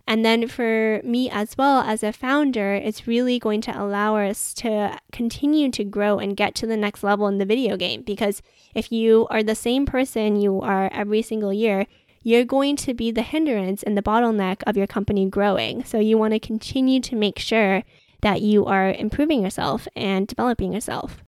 [0.08, 4.54] And then for me as well as a founder, it's really going to allow us
[4.54, 8.02] to continue to grow and get to the next level in the video game.
[8.02, 8.40] Because
[8.74, 11.86] if you are the same person you are every single year,
[12.22, 15.82] you're going to be the hindrance and the bottleneck of your company growing.
[15.82, 17.82] So you want to continue to make sure
[18.20, 21.25] that you are improving yourself and developing yourself.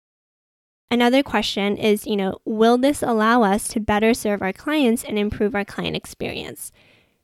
[0.93, 5.19] Another question is, you know, will this allow us to better serve our clients and
[5.19, 6.71] improve our client experience?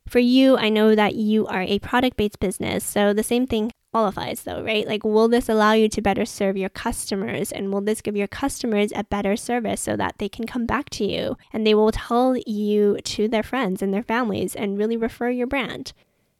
[0.06, 3.70] For you, I know that you are a product based business, so the same thing
[3.92, 4.88] qualifies though, right?
[4.88, 7.52] Like, will this allow you to better serve your customers?
[7.52, 10.88] And will this give your customers a better service so that they can come back
[10.90, 14.96] to you and they will tell you to their friends and their families and really
[14.96, 15.92] refer your brand?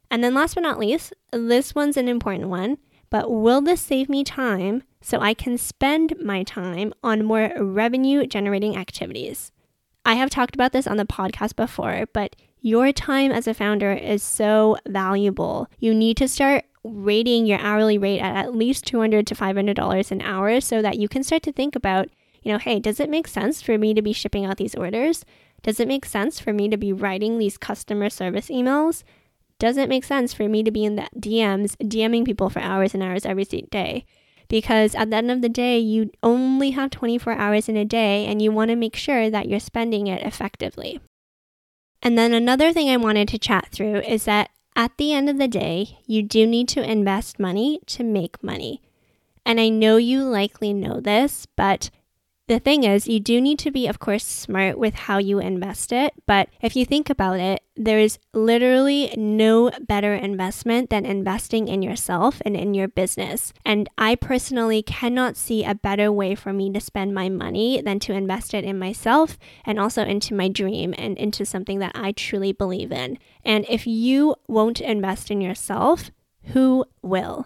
[0.09, 2.79] And then, last but not least, this one's an important one,
[3.11, 8.25] but will this save me time so I can spend my time on more revenue
[8.25, 9.51] generating activities.
[10.05, 13.93] I have talked about this on the podcast before, but your time as a founder
[13.93, 15.67] is so valuable.
[15.79, 20.21] You need to start rating your hourly rate at at least $200 to $500 an
[20.21, 22.09] hour so that you can start to think about,
[22.41, 25.25] you know, hey, does it make sense for me to be shipping out these orders?
[25.61, 29.03] Does it make sense for me to be writing these customer service emails?
[29.57, 32.93] Does it make sense for me to be in the DMs, DMing people for hours
[32.93, 34.05] and hours every day?
[34.49, 38.25] Because at the end of the day, you only have 24 hours in a day
[38.25, 40.99] and you want to make sure that you're spending it effectively.
[42.01, 45.37] And then another thing I wanted to chat through is that at the end of
[45.37, 48.81] the day, you do need to invest money to make money.
[49.45, 51.89] And I know you likely know this, but
[52.49, 55.91] The thing is, you do need to be, of course, smart with how you invest
[55.91, 56.15] it.
[56.25, 62.41] But if you think about it, there's literally no better investment than investing in yourself
[62.43, 63.53] and in your business.
[63.63, 67.99] And I personally cannot see a better way for me to spend my money than
[67.99, 72.13] to invest it in myself and also into my dream and into something that I
[72.13, 73.19] truly believe in.
[73.45, 76.09] And if you won't invest in yourself,
[76.45, 77.45] who will?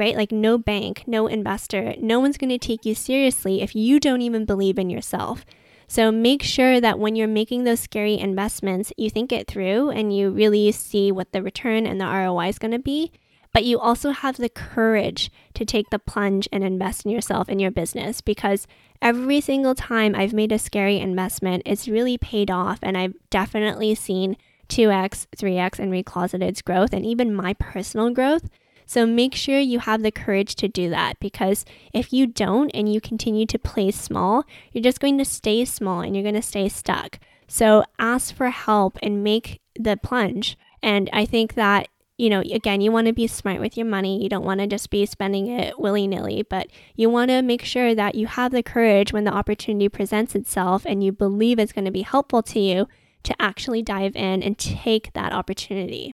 [0.00, 0.16] Right?
[0.16, 4.22] Like, no bank, no investor, no one's going to take you seriously if you don't
[4.22, 5.44] even believe in yourself.
[5.86, 10.16] So make sure that when you're making those scary investments, you think it through and
[10.16, 13.12] you really see what the return and the ROI is going to be.
[13.52, 17.60] But you also have the courage to take the plunge and invest in yourself and
[17.60, 18.66] your business because
[19.02, 22.78] every single time I've made a scary investment, it's really paid off.
[22.82, 24.36] And I've definitely seen
[24.68, 28.48] 2x, 3x, and Recloseted's growth and even my personal growth.
[28.90, 31.64] So make sure you have the courage to do that because
[31.94, 36.00] if you don't and you continue to play small, you're just going to stay small
[36.00, 37.20] and you're going to stay stuck.
[37.46, 40.58] So ask for help and make the plunge.
[40.82, 41.86] And I think that
[42.18, 44.20] you know, again, you want to be smart with your money.
[44.20, 46.66] You don't want to just be spending it willy nilly, but
[46.96, 50.84] you want to make sure that you have the courage when the opportunity presents itself
[50.84, 52.88] and you believe it's going to be helpful to you
[53.22, 56.10] to actually dive in and take that opportunity.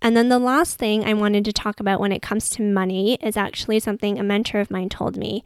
[0.00, 3.18] And then the last thing I wanted to talk about when it comes to money
[3.20, 5.42] is actually something a mentor of mine told me.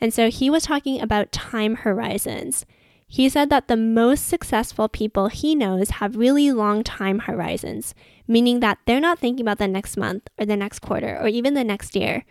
[0.00, 2.66] And so he was talking about time horizons.
[3.06, 7.94] He said that the most successful people he knows have really long time horizons,
[8.26, 11.54] meaning that they're not thinking about the next month or the next quarter or even
[11.54, 12.24] the next year.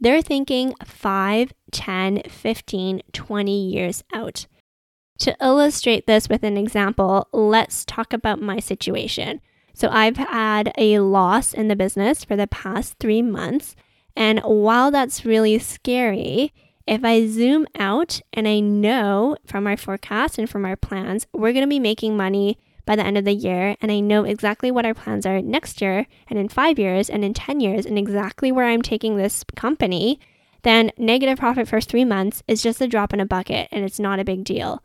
[0.00, 4.46] They're thinking 5, 10, 15, 20 years out.
[5.20, 9.40] To illustrate this with an example, let's talk about my situation.
[9.74, 13.74] So I've had a loss in the business for the past three months.
[14.16, 16.52] And while that's really scary,
[16.86, 21.52] if I zoom out and I know from our forecast and from our plans, we're
[21.52, 22.56] going to be making money
[22.86, 23.76] by the end of the year.
[23.80, 27.24] And I know exactly what our plans are next year and in five years and
[27.24, 30.20] in 10 years and exactly where I'm taking this company,
[30.62, 33.98] then negative profit first three months is just a drop in a bucket and it's
[33.98, 34.82] not a big deal.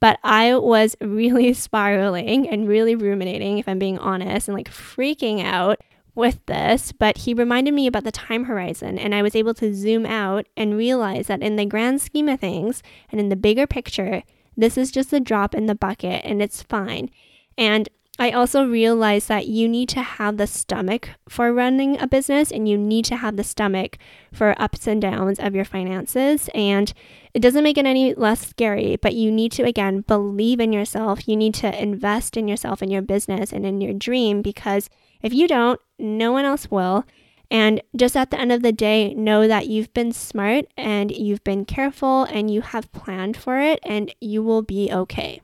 [0.00, 5.44] But I was really spiraling and really ruminating, if I'm being honest, and like freaking
[5.44, 5.80] out
[6.14, 6.92] with this.
[6.92, 10.46] But he reminded me about the time horizon, and I was able to zoom out
[10.56, 14.22] and realize that in the grand scheme of things and in the bigger picture,
[14.56, 17.10] this is just a drop in the bucket and it's fine.
[17.56, 17.88] And
[18.20, 22.68] I also realized that you need to have the stomach for running a business and
[22.68, 23.96] you need to have the stomach
[24.30, 26.50] for ups and downs of your finances.
[26.54, 26.92] And
[27.32, 31.26] it doesn't make it any less scary, but you need to, again, believe in yourself.
[31.26, 34.90] You need to invest in yourself in your business and in your dream because
[35.22, 37.06] if you don't, no one else will.
[37.50, 41.42] And just at the end of the day, know that you've been smart and you've
[41.42, 45.40] been careful and you have planned for it and you will be okay.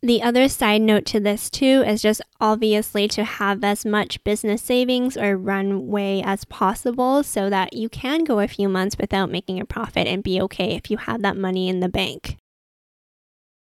[0.00, 4.62] The other side note to this too is just obviously to have as much business
[4.62, 9.58] savings or runway as possible so that you can go a few months without making
[9.58, 12.36] a profit and be okay if you have that money in the bank.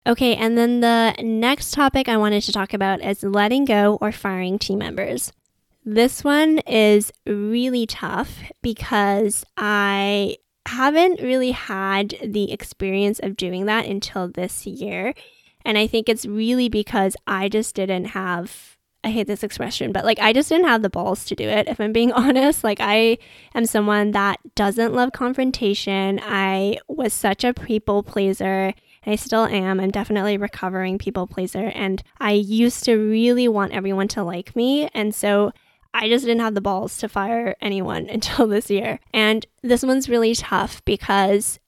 [0.05, 4.11] Okay, and then the next topic I wanted to talk about is letting go or
[4.11, 5.31] firing team members.
[5.85, 13.85] This one is really tough because I haven't really had the experience of doing that
[13.85, 15.13] until this year.
[15.65, 20.05] And I think it's really because I just didn't have, I hate this expression, but
[20.05, 22.63] like I just didn't have the balls to do it, if I'm being honest.
[22.63, 23.17] Like I
[23.53, 26.19] am someone that doesn't love confrontation.
[26.23, 28.73] I was such a people pleaser.
[29.07, 29.79] I still am.
[29.79, 31.71] I'm definitely recovering people pleaser.
[31.75, 34.87] And I used to really want everyone to like me.
[34.93, 35.51] And so
[35.93, 38.99] I just didn't have the balls to fire anyone until this year.
[39.13, 41.59] And this one's really tough because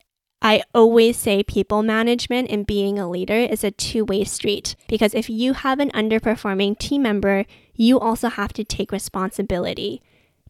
[0.42, 5.16] I always say people management and being a leader is a two way street because
[5.16, 10.02] if you have an underperforming team member, you also have to take responsibility.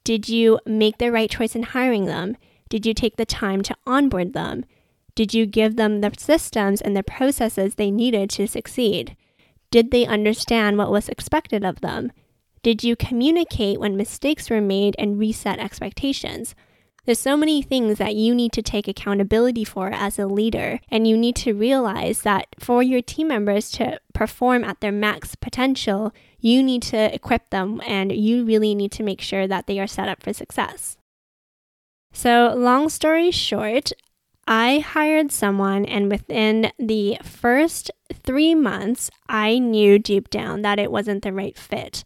[0.03, 2.37] Did you make the right choice in hiring them?
[2.69, 4.65] Did you take the time to onboard them?
[5.15, 9.15] Did you give them the systems and the processes they needed to succeed?
[9.71, 12.11] Did they understand what was expected of them?
[12.61, 16.55] Did you communicate when mistakes were made and reset expectations?
[17.07, 20.81] There's so many things that you need to take accountability for as a leader.
[20.89, 25.33] And you need to realize that for your team members to perform at their max
[25.33, 29.79] potential, you need to equip them and you really need to make sure that they
[29.79, 30.97] are set up for success.
[32.11, 33.93] So, long story short,
[34.45, 40.91] I hired someone, and within the first three months, I knew deep down that it
[40.91, 42.03] wasn't the right fit.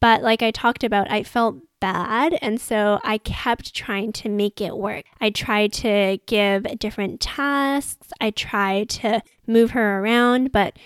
[0.00, 2.38] But like I talked about, I felt bad.
[2.40, 5.04] And so I kept trying to make it work.
[5.20, 10.78] I tried to give different tasks, I tried to move her around, but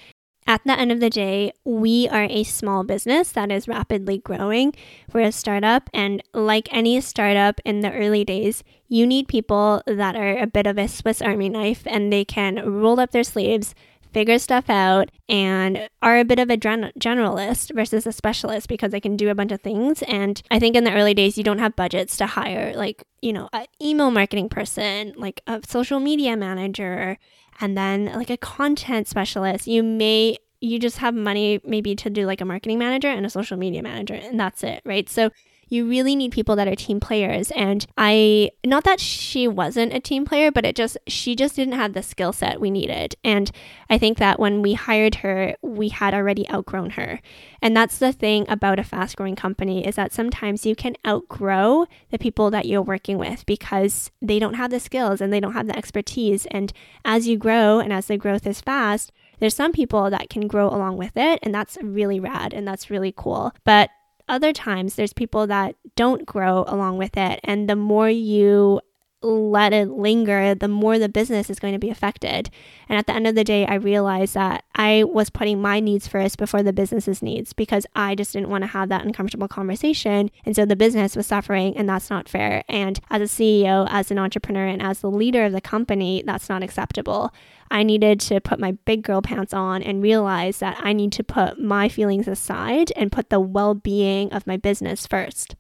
[0.47, 4.75] at the end of the day, we are a small business that is rapidly growing.
[5.11, 10.17] We're a startup, and like any startup in the early days, you need people that
[10.17, 13.75] are a bit of a Swiss Army knife and they can roll up their sleeves,
[14.15, 18.93] figure stuff out, and are a bit of a gen- generalist versus a specialist because
[18.93, 20.03] they can do a bunch of things.
[20.03, 23.33] And I think in the early days, you don't have budgets to hire, like, you
[23.33, 27.19] know, an email marketing person, like a social media manager
[27.61, 29.67] and then like a content specialist.
[29.67, 33.31] You may you just have money maybe to do like a marketing manager and a
[33.31, 35.09] social media manager and that's it, right?
[35.09, 35.31] So
[35.69, 37.51] you really need people that are team players.
[37.53, 41.75] And i not that she wasn't a team player but it just she just didn't
[41.75, 43.15] have the skill set we needed.
[43.25, 43.51] And
[43.91, 47.21] i think that when we hired her we had already outgrown her.
[47.63, 51.87] And that's the thing about a fast growing company is that sometimes you can outgrow
[52.11, 55.55] the people that you're working with because they don't have the skills and they don't
[55.55, 56.47] have the expertise.
[56.51, 56.73] And
[57.05, 60.69] as you grow and as the growth is fast there's some people that can grow
[60.69, 63.53] along with it and that's really rad and that's really cool.
[63.65, 63.91] But
[64.29, 67.41] other times there's people that don't grow along with it.
[67.45, 68.81] And the more you
[69.25, 72.51] let it linger, the more the business is going to be affected.
[72.89, 76.07] And at the end of the day, I realized that I was putting my needs
[76.07, 80.31] first before the business's needs because I just didn't want to have that uncomfortable conversation.
[80.45, 82.65] And so the business was suffering, and that's not fair.
[82.69, 86.49] And as a CEO, as an entrepreneur, and as the leader of the company, that's
[86.49, 87.33] not acceptable.
[87.71, 91.25] I needed to put my big girl pants on and realize that I need to
[91.25, 95.57] put my feelings aside and put the well being of my business first.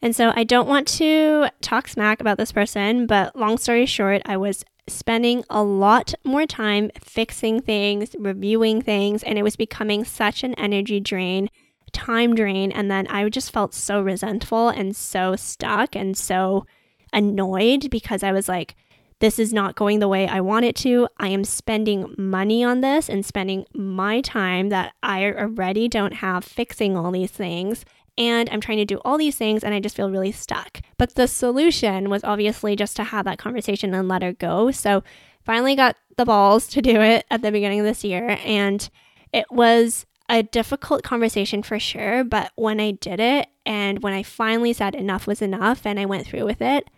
[0.00, 4.20] And so I don't want to talk smack about this person, but long story short,
[4.24, 10.04] I was spending a lot more time fixing things, reviewing things, and it was becoming
[10.04, 11.48] such an energy drain,
[11.92, 12.72] time drain.
[12.72, 16.66] And then I just felt so resentful and so stuck and so
[17.12, 18.74] annoyed because I was like,
[19.22, 21.06] this is not going the way I want it to.
[21.18, 26.44] I am spending money on this and spending my time that I already don't have
[26.44, 27.84] fixing all these things.
[28.18, 30.80] And I'm trying to do all these things and I just feel really stuck.
[30.98, 34.72] But the solution was obviously just to have that conversation and let her go.
[34.72, 35.04] So
[35.44, 38.40] finally got the balls to do it at the beginning of this year.
[38.44, 38.90] And
[39.32, 42.24] it was a difficult conversation for sure.
[42.24, 46.06] But when I did it and when I finally said enough was enough and I
[46.06, 46.90] went through with it,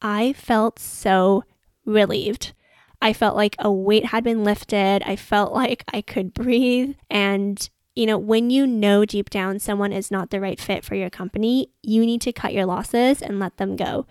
[0.00, 1.42] I felt so
[1.84, 2.52] relieved.
[3.00, 5.02] I felt like a weight had been lifted.
[5.04, 6.94] I felt like I could breathe.
[7.10, 10.94] And, you know, when you know deep down someone is not the right fit for
[10.94, 14.06] your company, you need to cut your losses and let them go.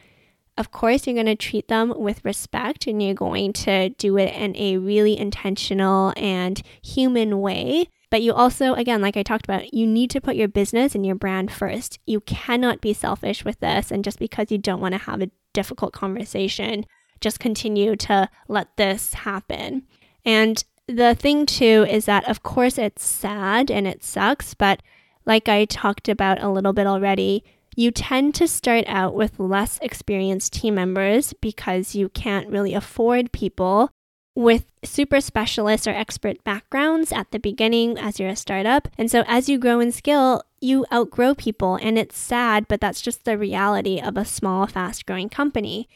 [0.57, 4.33] Of course, you're going to treat them with respect and you're going to do it
[4.35, 7.87] in a really intentional and human way.
[8.11, 11.05] But you also, again, like I talked about, you need to put your business and
[11.05, 11.97] your brand first.
[12.05, 13.89] You cannot be selfish with this.
[13.89, 16.85] And just because you don't want to have a difficult conversation,
[17.21, 19.83] just continue to let this happen.
[20.25, 24.81] And the thing too is that, of course, it's sad and it sucks, but
[25.25, 27.43] like I talked about a little bit already,
[27.75, 33.31] you tend to start out with less experienced team members because you can't really afford
[33.31, 33.91] people
[34.35, 38.87] with super specialist or expert backgrounds at the beginning as you're a startup.
[38.97, 43.01] And so as you grow in skill, you outgrow people, and it's sad, but that's
[43.01, 45.89] just the reality of a small, fast growing company.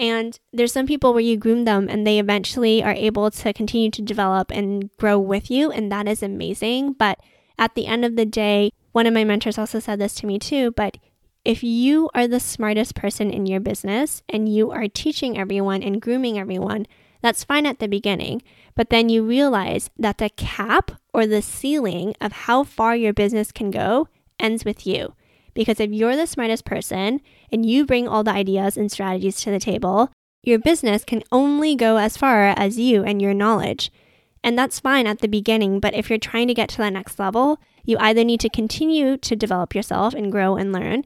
[0.00, 3.90] And there's some people where you groom them and they eventually are able to continue
[3.90, 5.70] to develop and grow with you.
[5.70, 6.94] And that is amazing.
[6.94, 7.20] But
[7.58, 10.38] at the end of the day, one of my mentors also said this to me
[10.38, 10.70] too.
[10.70, 10.96] But
[11.44, 16.00] if you are the smartest person in your business and you are teaching everyone and
[16.00, 16.86] grooming everyone,
[17.20, 18.40] that's fine at the beginning.
[18.74, 23.52] But then you realize that the cap or the ceiling of how far your business
[23.52, 25.14] can go ends with you.
[25.52, 27.20] Because if you're the smartest person
[27.52, 30.10] and you bring all the ideas and strategies to the table,
[30.42, 33.90] your business can only go as far as you and your knowledge.
[34.42, 37.18] And that's fine at the beginning, but if you're trying to get to the next
[37.18, 41.04] level, you either need to continue to develop yourself and grow and learn,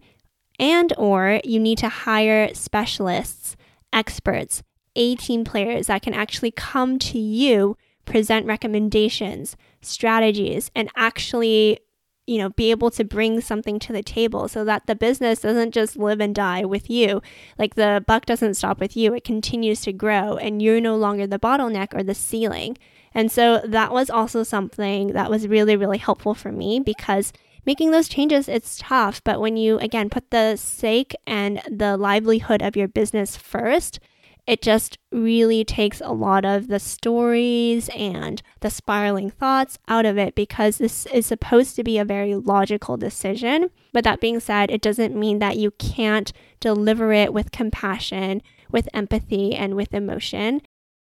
[0.58, 3.56] and or you need to hire specialists,
[3.92, 4.62] experts,
[4.94, 11.80] A team players that can actually come to you, present recommendations, strategies, and actually
[12.26, 15.72] you know, be able to bring something to the table so that the business doesn't
[15.72, 17.20] just live and die with you.
[17.58, 21.26] Like the buck doesn't stop with you, it continues to grow, and you're no longer
[21.26, 22.78] the bottleneck or the ceiling.
[23.12, 27.32] And so that was also something that was really, really helpful for me because
[27.64, 29.22] making those changes, it's tough.
[29.22, 34.00] But when you, again, put the sake and the livelihood of your business first,
[34.46, 40.18] it just really takes a lot of the stories and the spiraling thoughts out of
[40.18, 43.70] it because this is supposed to be a very logical decision.
[43.92, 48.88] But that being said, it doesn't mean that you can't deliver it with compassion, with
[48.92, 50.60] empathy, and with emotion.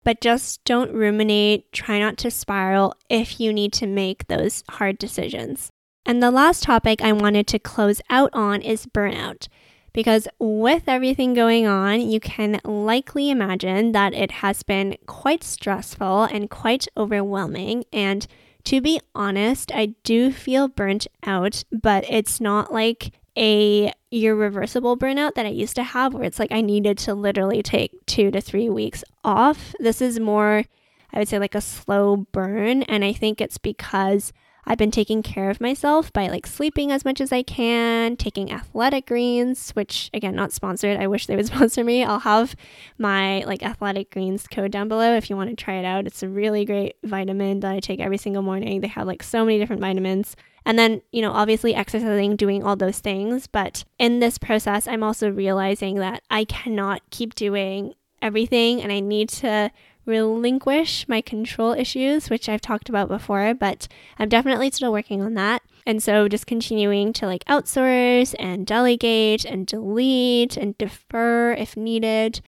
[0.04, 5.00] But just don't ruminate, try not to spiral if you need to make those hard
[5.00, 5.70] decisions.
[6.06, 9.48] And the last topic I wanted to close out on is burnout
[9.94, 16.24] because with everything going on, you can likely imagine that it has been quite stressful
[16.24, 17.86] and quite overwhelming.
[17.94, 18.26] And
[18.66, 25.34] to be honest, I do feel burnt out, but it's not like a irreversible burnout
[25.36, 28.42] that I used to have where it's like I needed to literally take 2 to
[28.42, 29.74] 3 weeks off.
[29.80, 30.66] This is more
[31.12, 34.34] I would say like a slow burn and I think it's because
[34.66, 38.52] I've been taking care of myself by like sleeping as much as I can, taking
[38.52, 40.98] athletic greens, which again, not sponsored.
[40.98, 42.04] I wish they would sponsor me.
[42.04, 42.56] I'll have
[42.98, 46.08] my like athletic greens code down below if you want to try it out.
[46.08, 48.82] It's a really great vitamin that I take every single morning.
[48.82, 50.36] They have like so many different vitamins.
[50.66, 53.48] And then, you know, obviously exercising, doing all those things.
[53.48, 59.02] But in this process, I'm also realizing that I cannot keep doing everything and I
[59.02, 59.70] need to
[60.06, 63.88] relinquish my control issues, which I've talked about before, but
[64.20, 65.62] I'm definitely still working on that.
[65.86, 72.42] And so just continuing to like outsource and delegate and delete and defer if needed.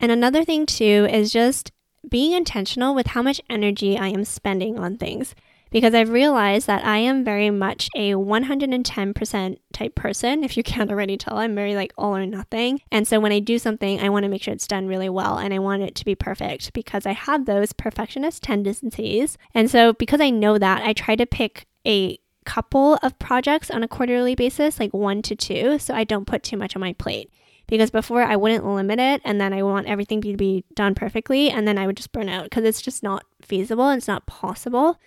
[0.00, 1.72] And another thing too is just
[2.08, 5.34] being intentional with how much energy I am spending on things
[5.70, 10.44] because I've realized that I am very much a 110% type person.
[10.44, 12.80] If you can't already tell, I'm very like all or nothing.
[12.90, 15.38] And so when I do something, I want to make sure it's done really well
[15.38, 19.38] and I want it to be perfect because I have those perfectionist tendencies.
[19.54, 23.82] And so because I know that, I try to pick a couple of projects on
[23.82, 26.94] a quarterly basis, like one to two, so I don't put too much on my
[26.94, 27.30] plate
[27.68, 31.50] because before I wouldn't limit it and then I want everything to be done perfectly
[31.50, 34.26] and then I would just burn out because it's just not feasible and it's not
[34.26, 34.98] possible.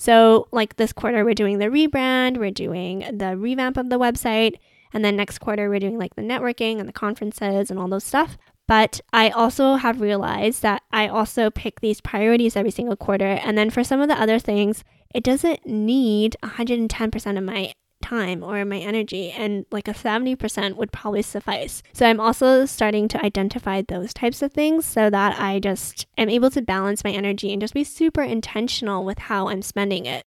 [0.00, 4.54] So, like this quarter, we're doing the rebrand, we're doing the revamp of the website,
[4.94, 8.04] and then next quarter, we're doing like the networking and the conferences and all those
[8.04, 8.38] stuff.
[8.66, 13.26] But I also have realized that I also pick these priorities every single quarter.
[13.26, 14.84] And then for some of the other things,
[15.14, 20.92] it doesn't need 110% of my time or my energy, and like a 70% would
[20.92, 21.82] probably suffice.
[21.92, 26.28] So I'm also starting to identify those types of things so that I just am
[26.28, 30.24] able to balance my energy and just be super intentional with how I'm spending it.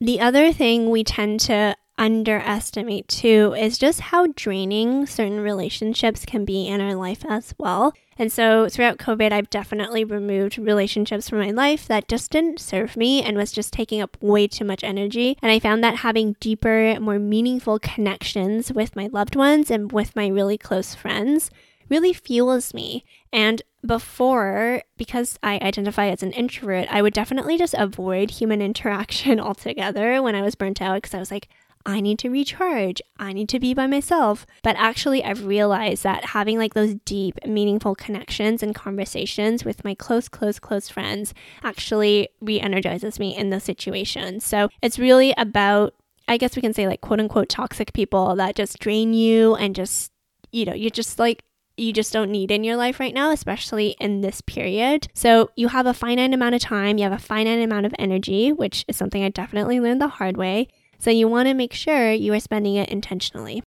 [0.00, 6.44] The other thing we tend to underestimate too is just how draining certain relationships can
[6.44, 7.92] be in our life as well.
[8.18, 12.96] And so throughout COVID, I've definitely removed relationships from my life that just didn't serve
[12.96, 15.38] me and was just taking up way too much energy.
[15.40, 20.16] And I found that having deeper, more meaningful connections with my loved ones and with
[20.16, 21.50] my really close friends
[21.88, 23.04] really fuels me.
[23.32, 29.38] And before, because I identify as an introvert, I would definitely just avoid human interaction
[29.38, 31.48] altogether when I was burnt out because I was like,
[31.88, 33.00] I need to recharge.
[33.18, 34.44] I need to be by myself.
[34.62, 39.94] But actually, I've realized that having like those deep, meaningful connections and conversations with my
[39.94, 41.32] close, close, close friends
[41.64, 44.44] actually re energizes me in those situations.
[44.44, 45.94] So it's really about,
[46.28, 49.74] I guess we can say, like quote unquote toxic people that just drain you and
[49.74, 50.12] just,
[50.52, 51.42] you know, you just like
[51.78, 55.08] you just don't need in your life right now, especially in this period.
[55.14, 58.52] So you have a finite amount of time, you have a finite amount of energy,
[58.52, 60.68] which is something I definitely learned the hard way.
[60.98, 63.62] So you want to make sure you are spending it intentionally.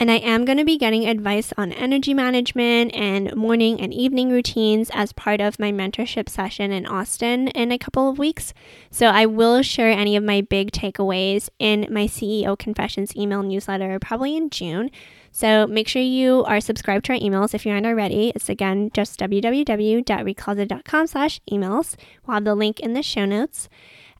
[0.00, 4.30] And I am going to be getting advice on energy management and morning and evening
[4.30, 8.54] routines as part of my mentorship session in Austin in a couple of weeks.
[8.90, 13.98] So I will share any of my big takeaways in my CEO Confessions email newsletter
[13.98, 14.90] probably in June.
[15.32, 18.32] So make sure you are subscribed to our emails if you aren't already.
[18.34, 21.96] It's again just www.recloset.com slash emails.
[22.26, 23.68] We'll have the link in the show notes.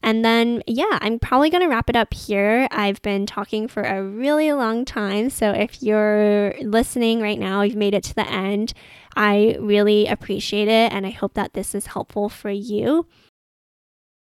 [0.02, 2.66] And then, yeah, I'm probably going to wrap it up here.
[2.70, 5.28] I've been talking for a really long time.
[5.28, 8.72] So if you're listening right now, you've made it to the end,
[9.14, 10.92] I really appreciate it.
[10.92, 13.06] And I hope that this is helpful for you.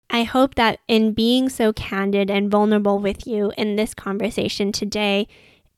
[0.09, 5.27] I hope that in being so candid and vulnerable with you in this conversation today,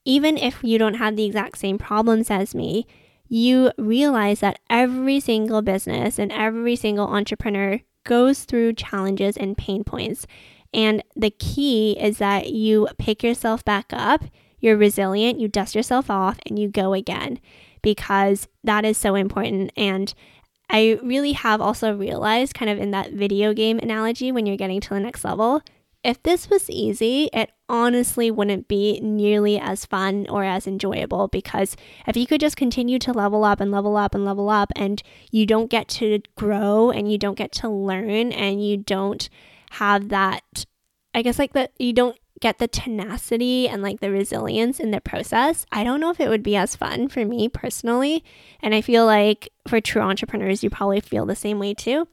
[0.03, 2.86] even if you don't have the exact same problems as me,
[3.27, 9.84] you realize that every single business and every single entrepreneur goes through challenges and pain
[9.84, 10.26] points.
[10.74, 14.24] And the key is that you pick yourself back up,
[14.60, 17.39] you're resilient, you dust yourself off, and you go again
[17.82, 19.72] because that is so important.
[19.78, 20.14] And
[20.70, 24.82] I really have also realized, kind of in that video game analogy, when you're getting
[24.82, 25.62] to the next level,
[26.06, 31.76] if this was easy, it honestly wouldn't be nearly as fun or as enjoyable because
[32.06, 35.01] if you could just continue to level up and level up and level up and
[35.32, 39.30] you don't get to grow and you don't get to learn and you don't
[39.72, 40.66] have that,
[41.16, 45.01] I guess, like that, you don't get the tenacity and like the resilience in the
[45.01, 48.24] process, I don't know if it would be as fun for me personally.
[48.62, 52.08] And I feel like for true entrepreneurs, you probably feel the same way too.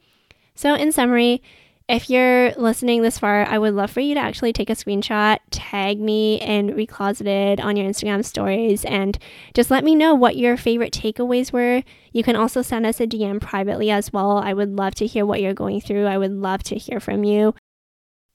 [0.54, 1.42] So, in summary,
[1.88, 5.38] if you're listening this far, I would love for you to actually take a screenshot,
[5.50, 9.18] tag me in Recloseted on your Instagram stories, and
[9.54, 11.82] just let me know what your favorite takeaways were.
[12.12, 14.38] You can also send us a DM privately as well.
[14.38, 16.06] I would love to hear what you're going through.
[16.06, 17.54] I would love to hear from you.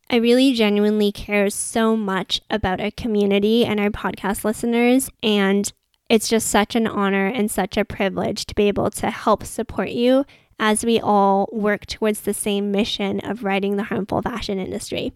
[0.09, 5.71] I really genuinely care so much about our community and our podcast listeners, and
[6.09, 9.89] it's just such an honor and such a privilege to be able to help support
[9.89, 10.25] you
[10.59, 15.13] as we all work towards the same mission of righting the harmful fashion industry.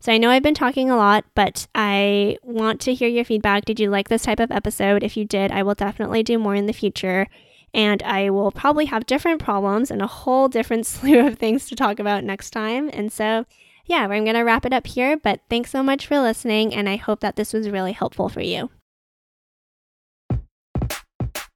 [0.00, 3.64] So I know I've been talking a lot, but I want to hear your feedback.
[3.64, 5.02] Did you like this type of episode?
[5.02, 7.26] If you did, I will definitely do more in the future.
[7.72, 11.76] And I will probably have different problems and a whole different slew of things to
[11.76, 12.90] talk about next time.
[12.92, 13.46] And so,
[13.86, 15.16] yeah, I'm going to wrap it up here.
[15.16, 16.74] But thanks so much for listening.
[16.74, 18.70] And I hope that this was really helpful for you.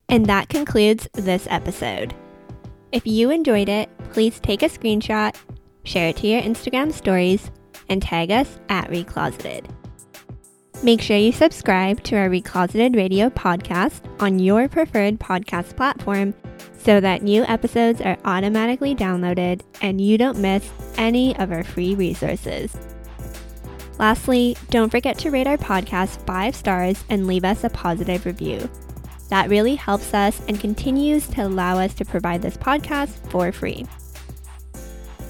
[0.09, 2.14] And that concludes this episode.
[2.93, 5.36] If you enjoyed it, please take a screenshot,
[5.84, 7.51] share it to your Instagram stories,
[7.88, 9.66] and tag us at Recloseted.
[10.82, 16.34] Make sure you subscribe to our Recloseted Radio podcast on your preferred podcast platform
[16.78, 21.95] so that new episodes are automatically downloaded and you don't miss any of our free
[21.95, 22.76] resources.
[23.99, 28.68] Lastly, don't forget to rate our podcast five stars and leave us a positive review.
[29.31, 33.87] That really helps us and continues to allow us to provide this podcast for free.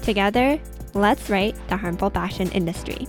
[0.01, 0.59] Together,
[0.93, 3.07] let's right the harmful fashion industry.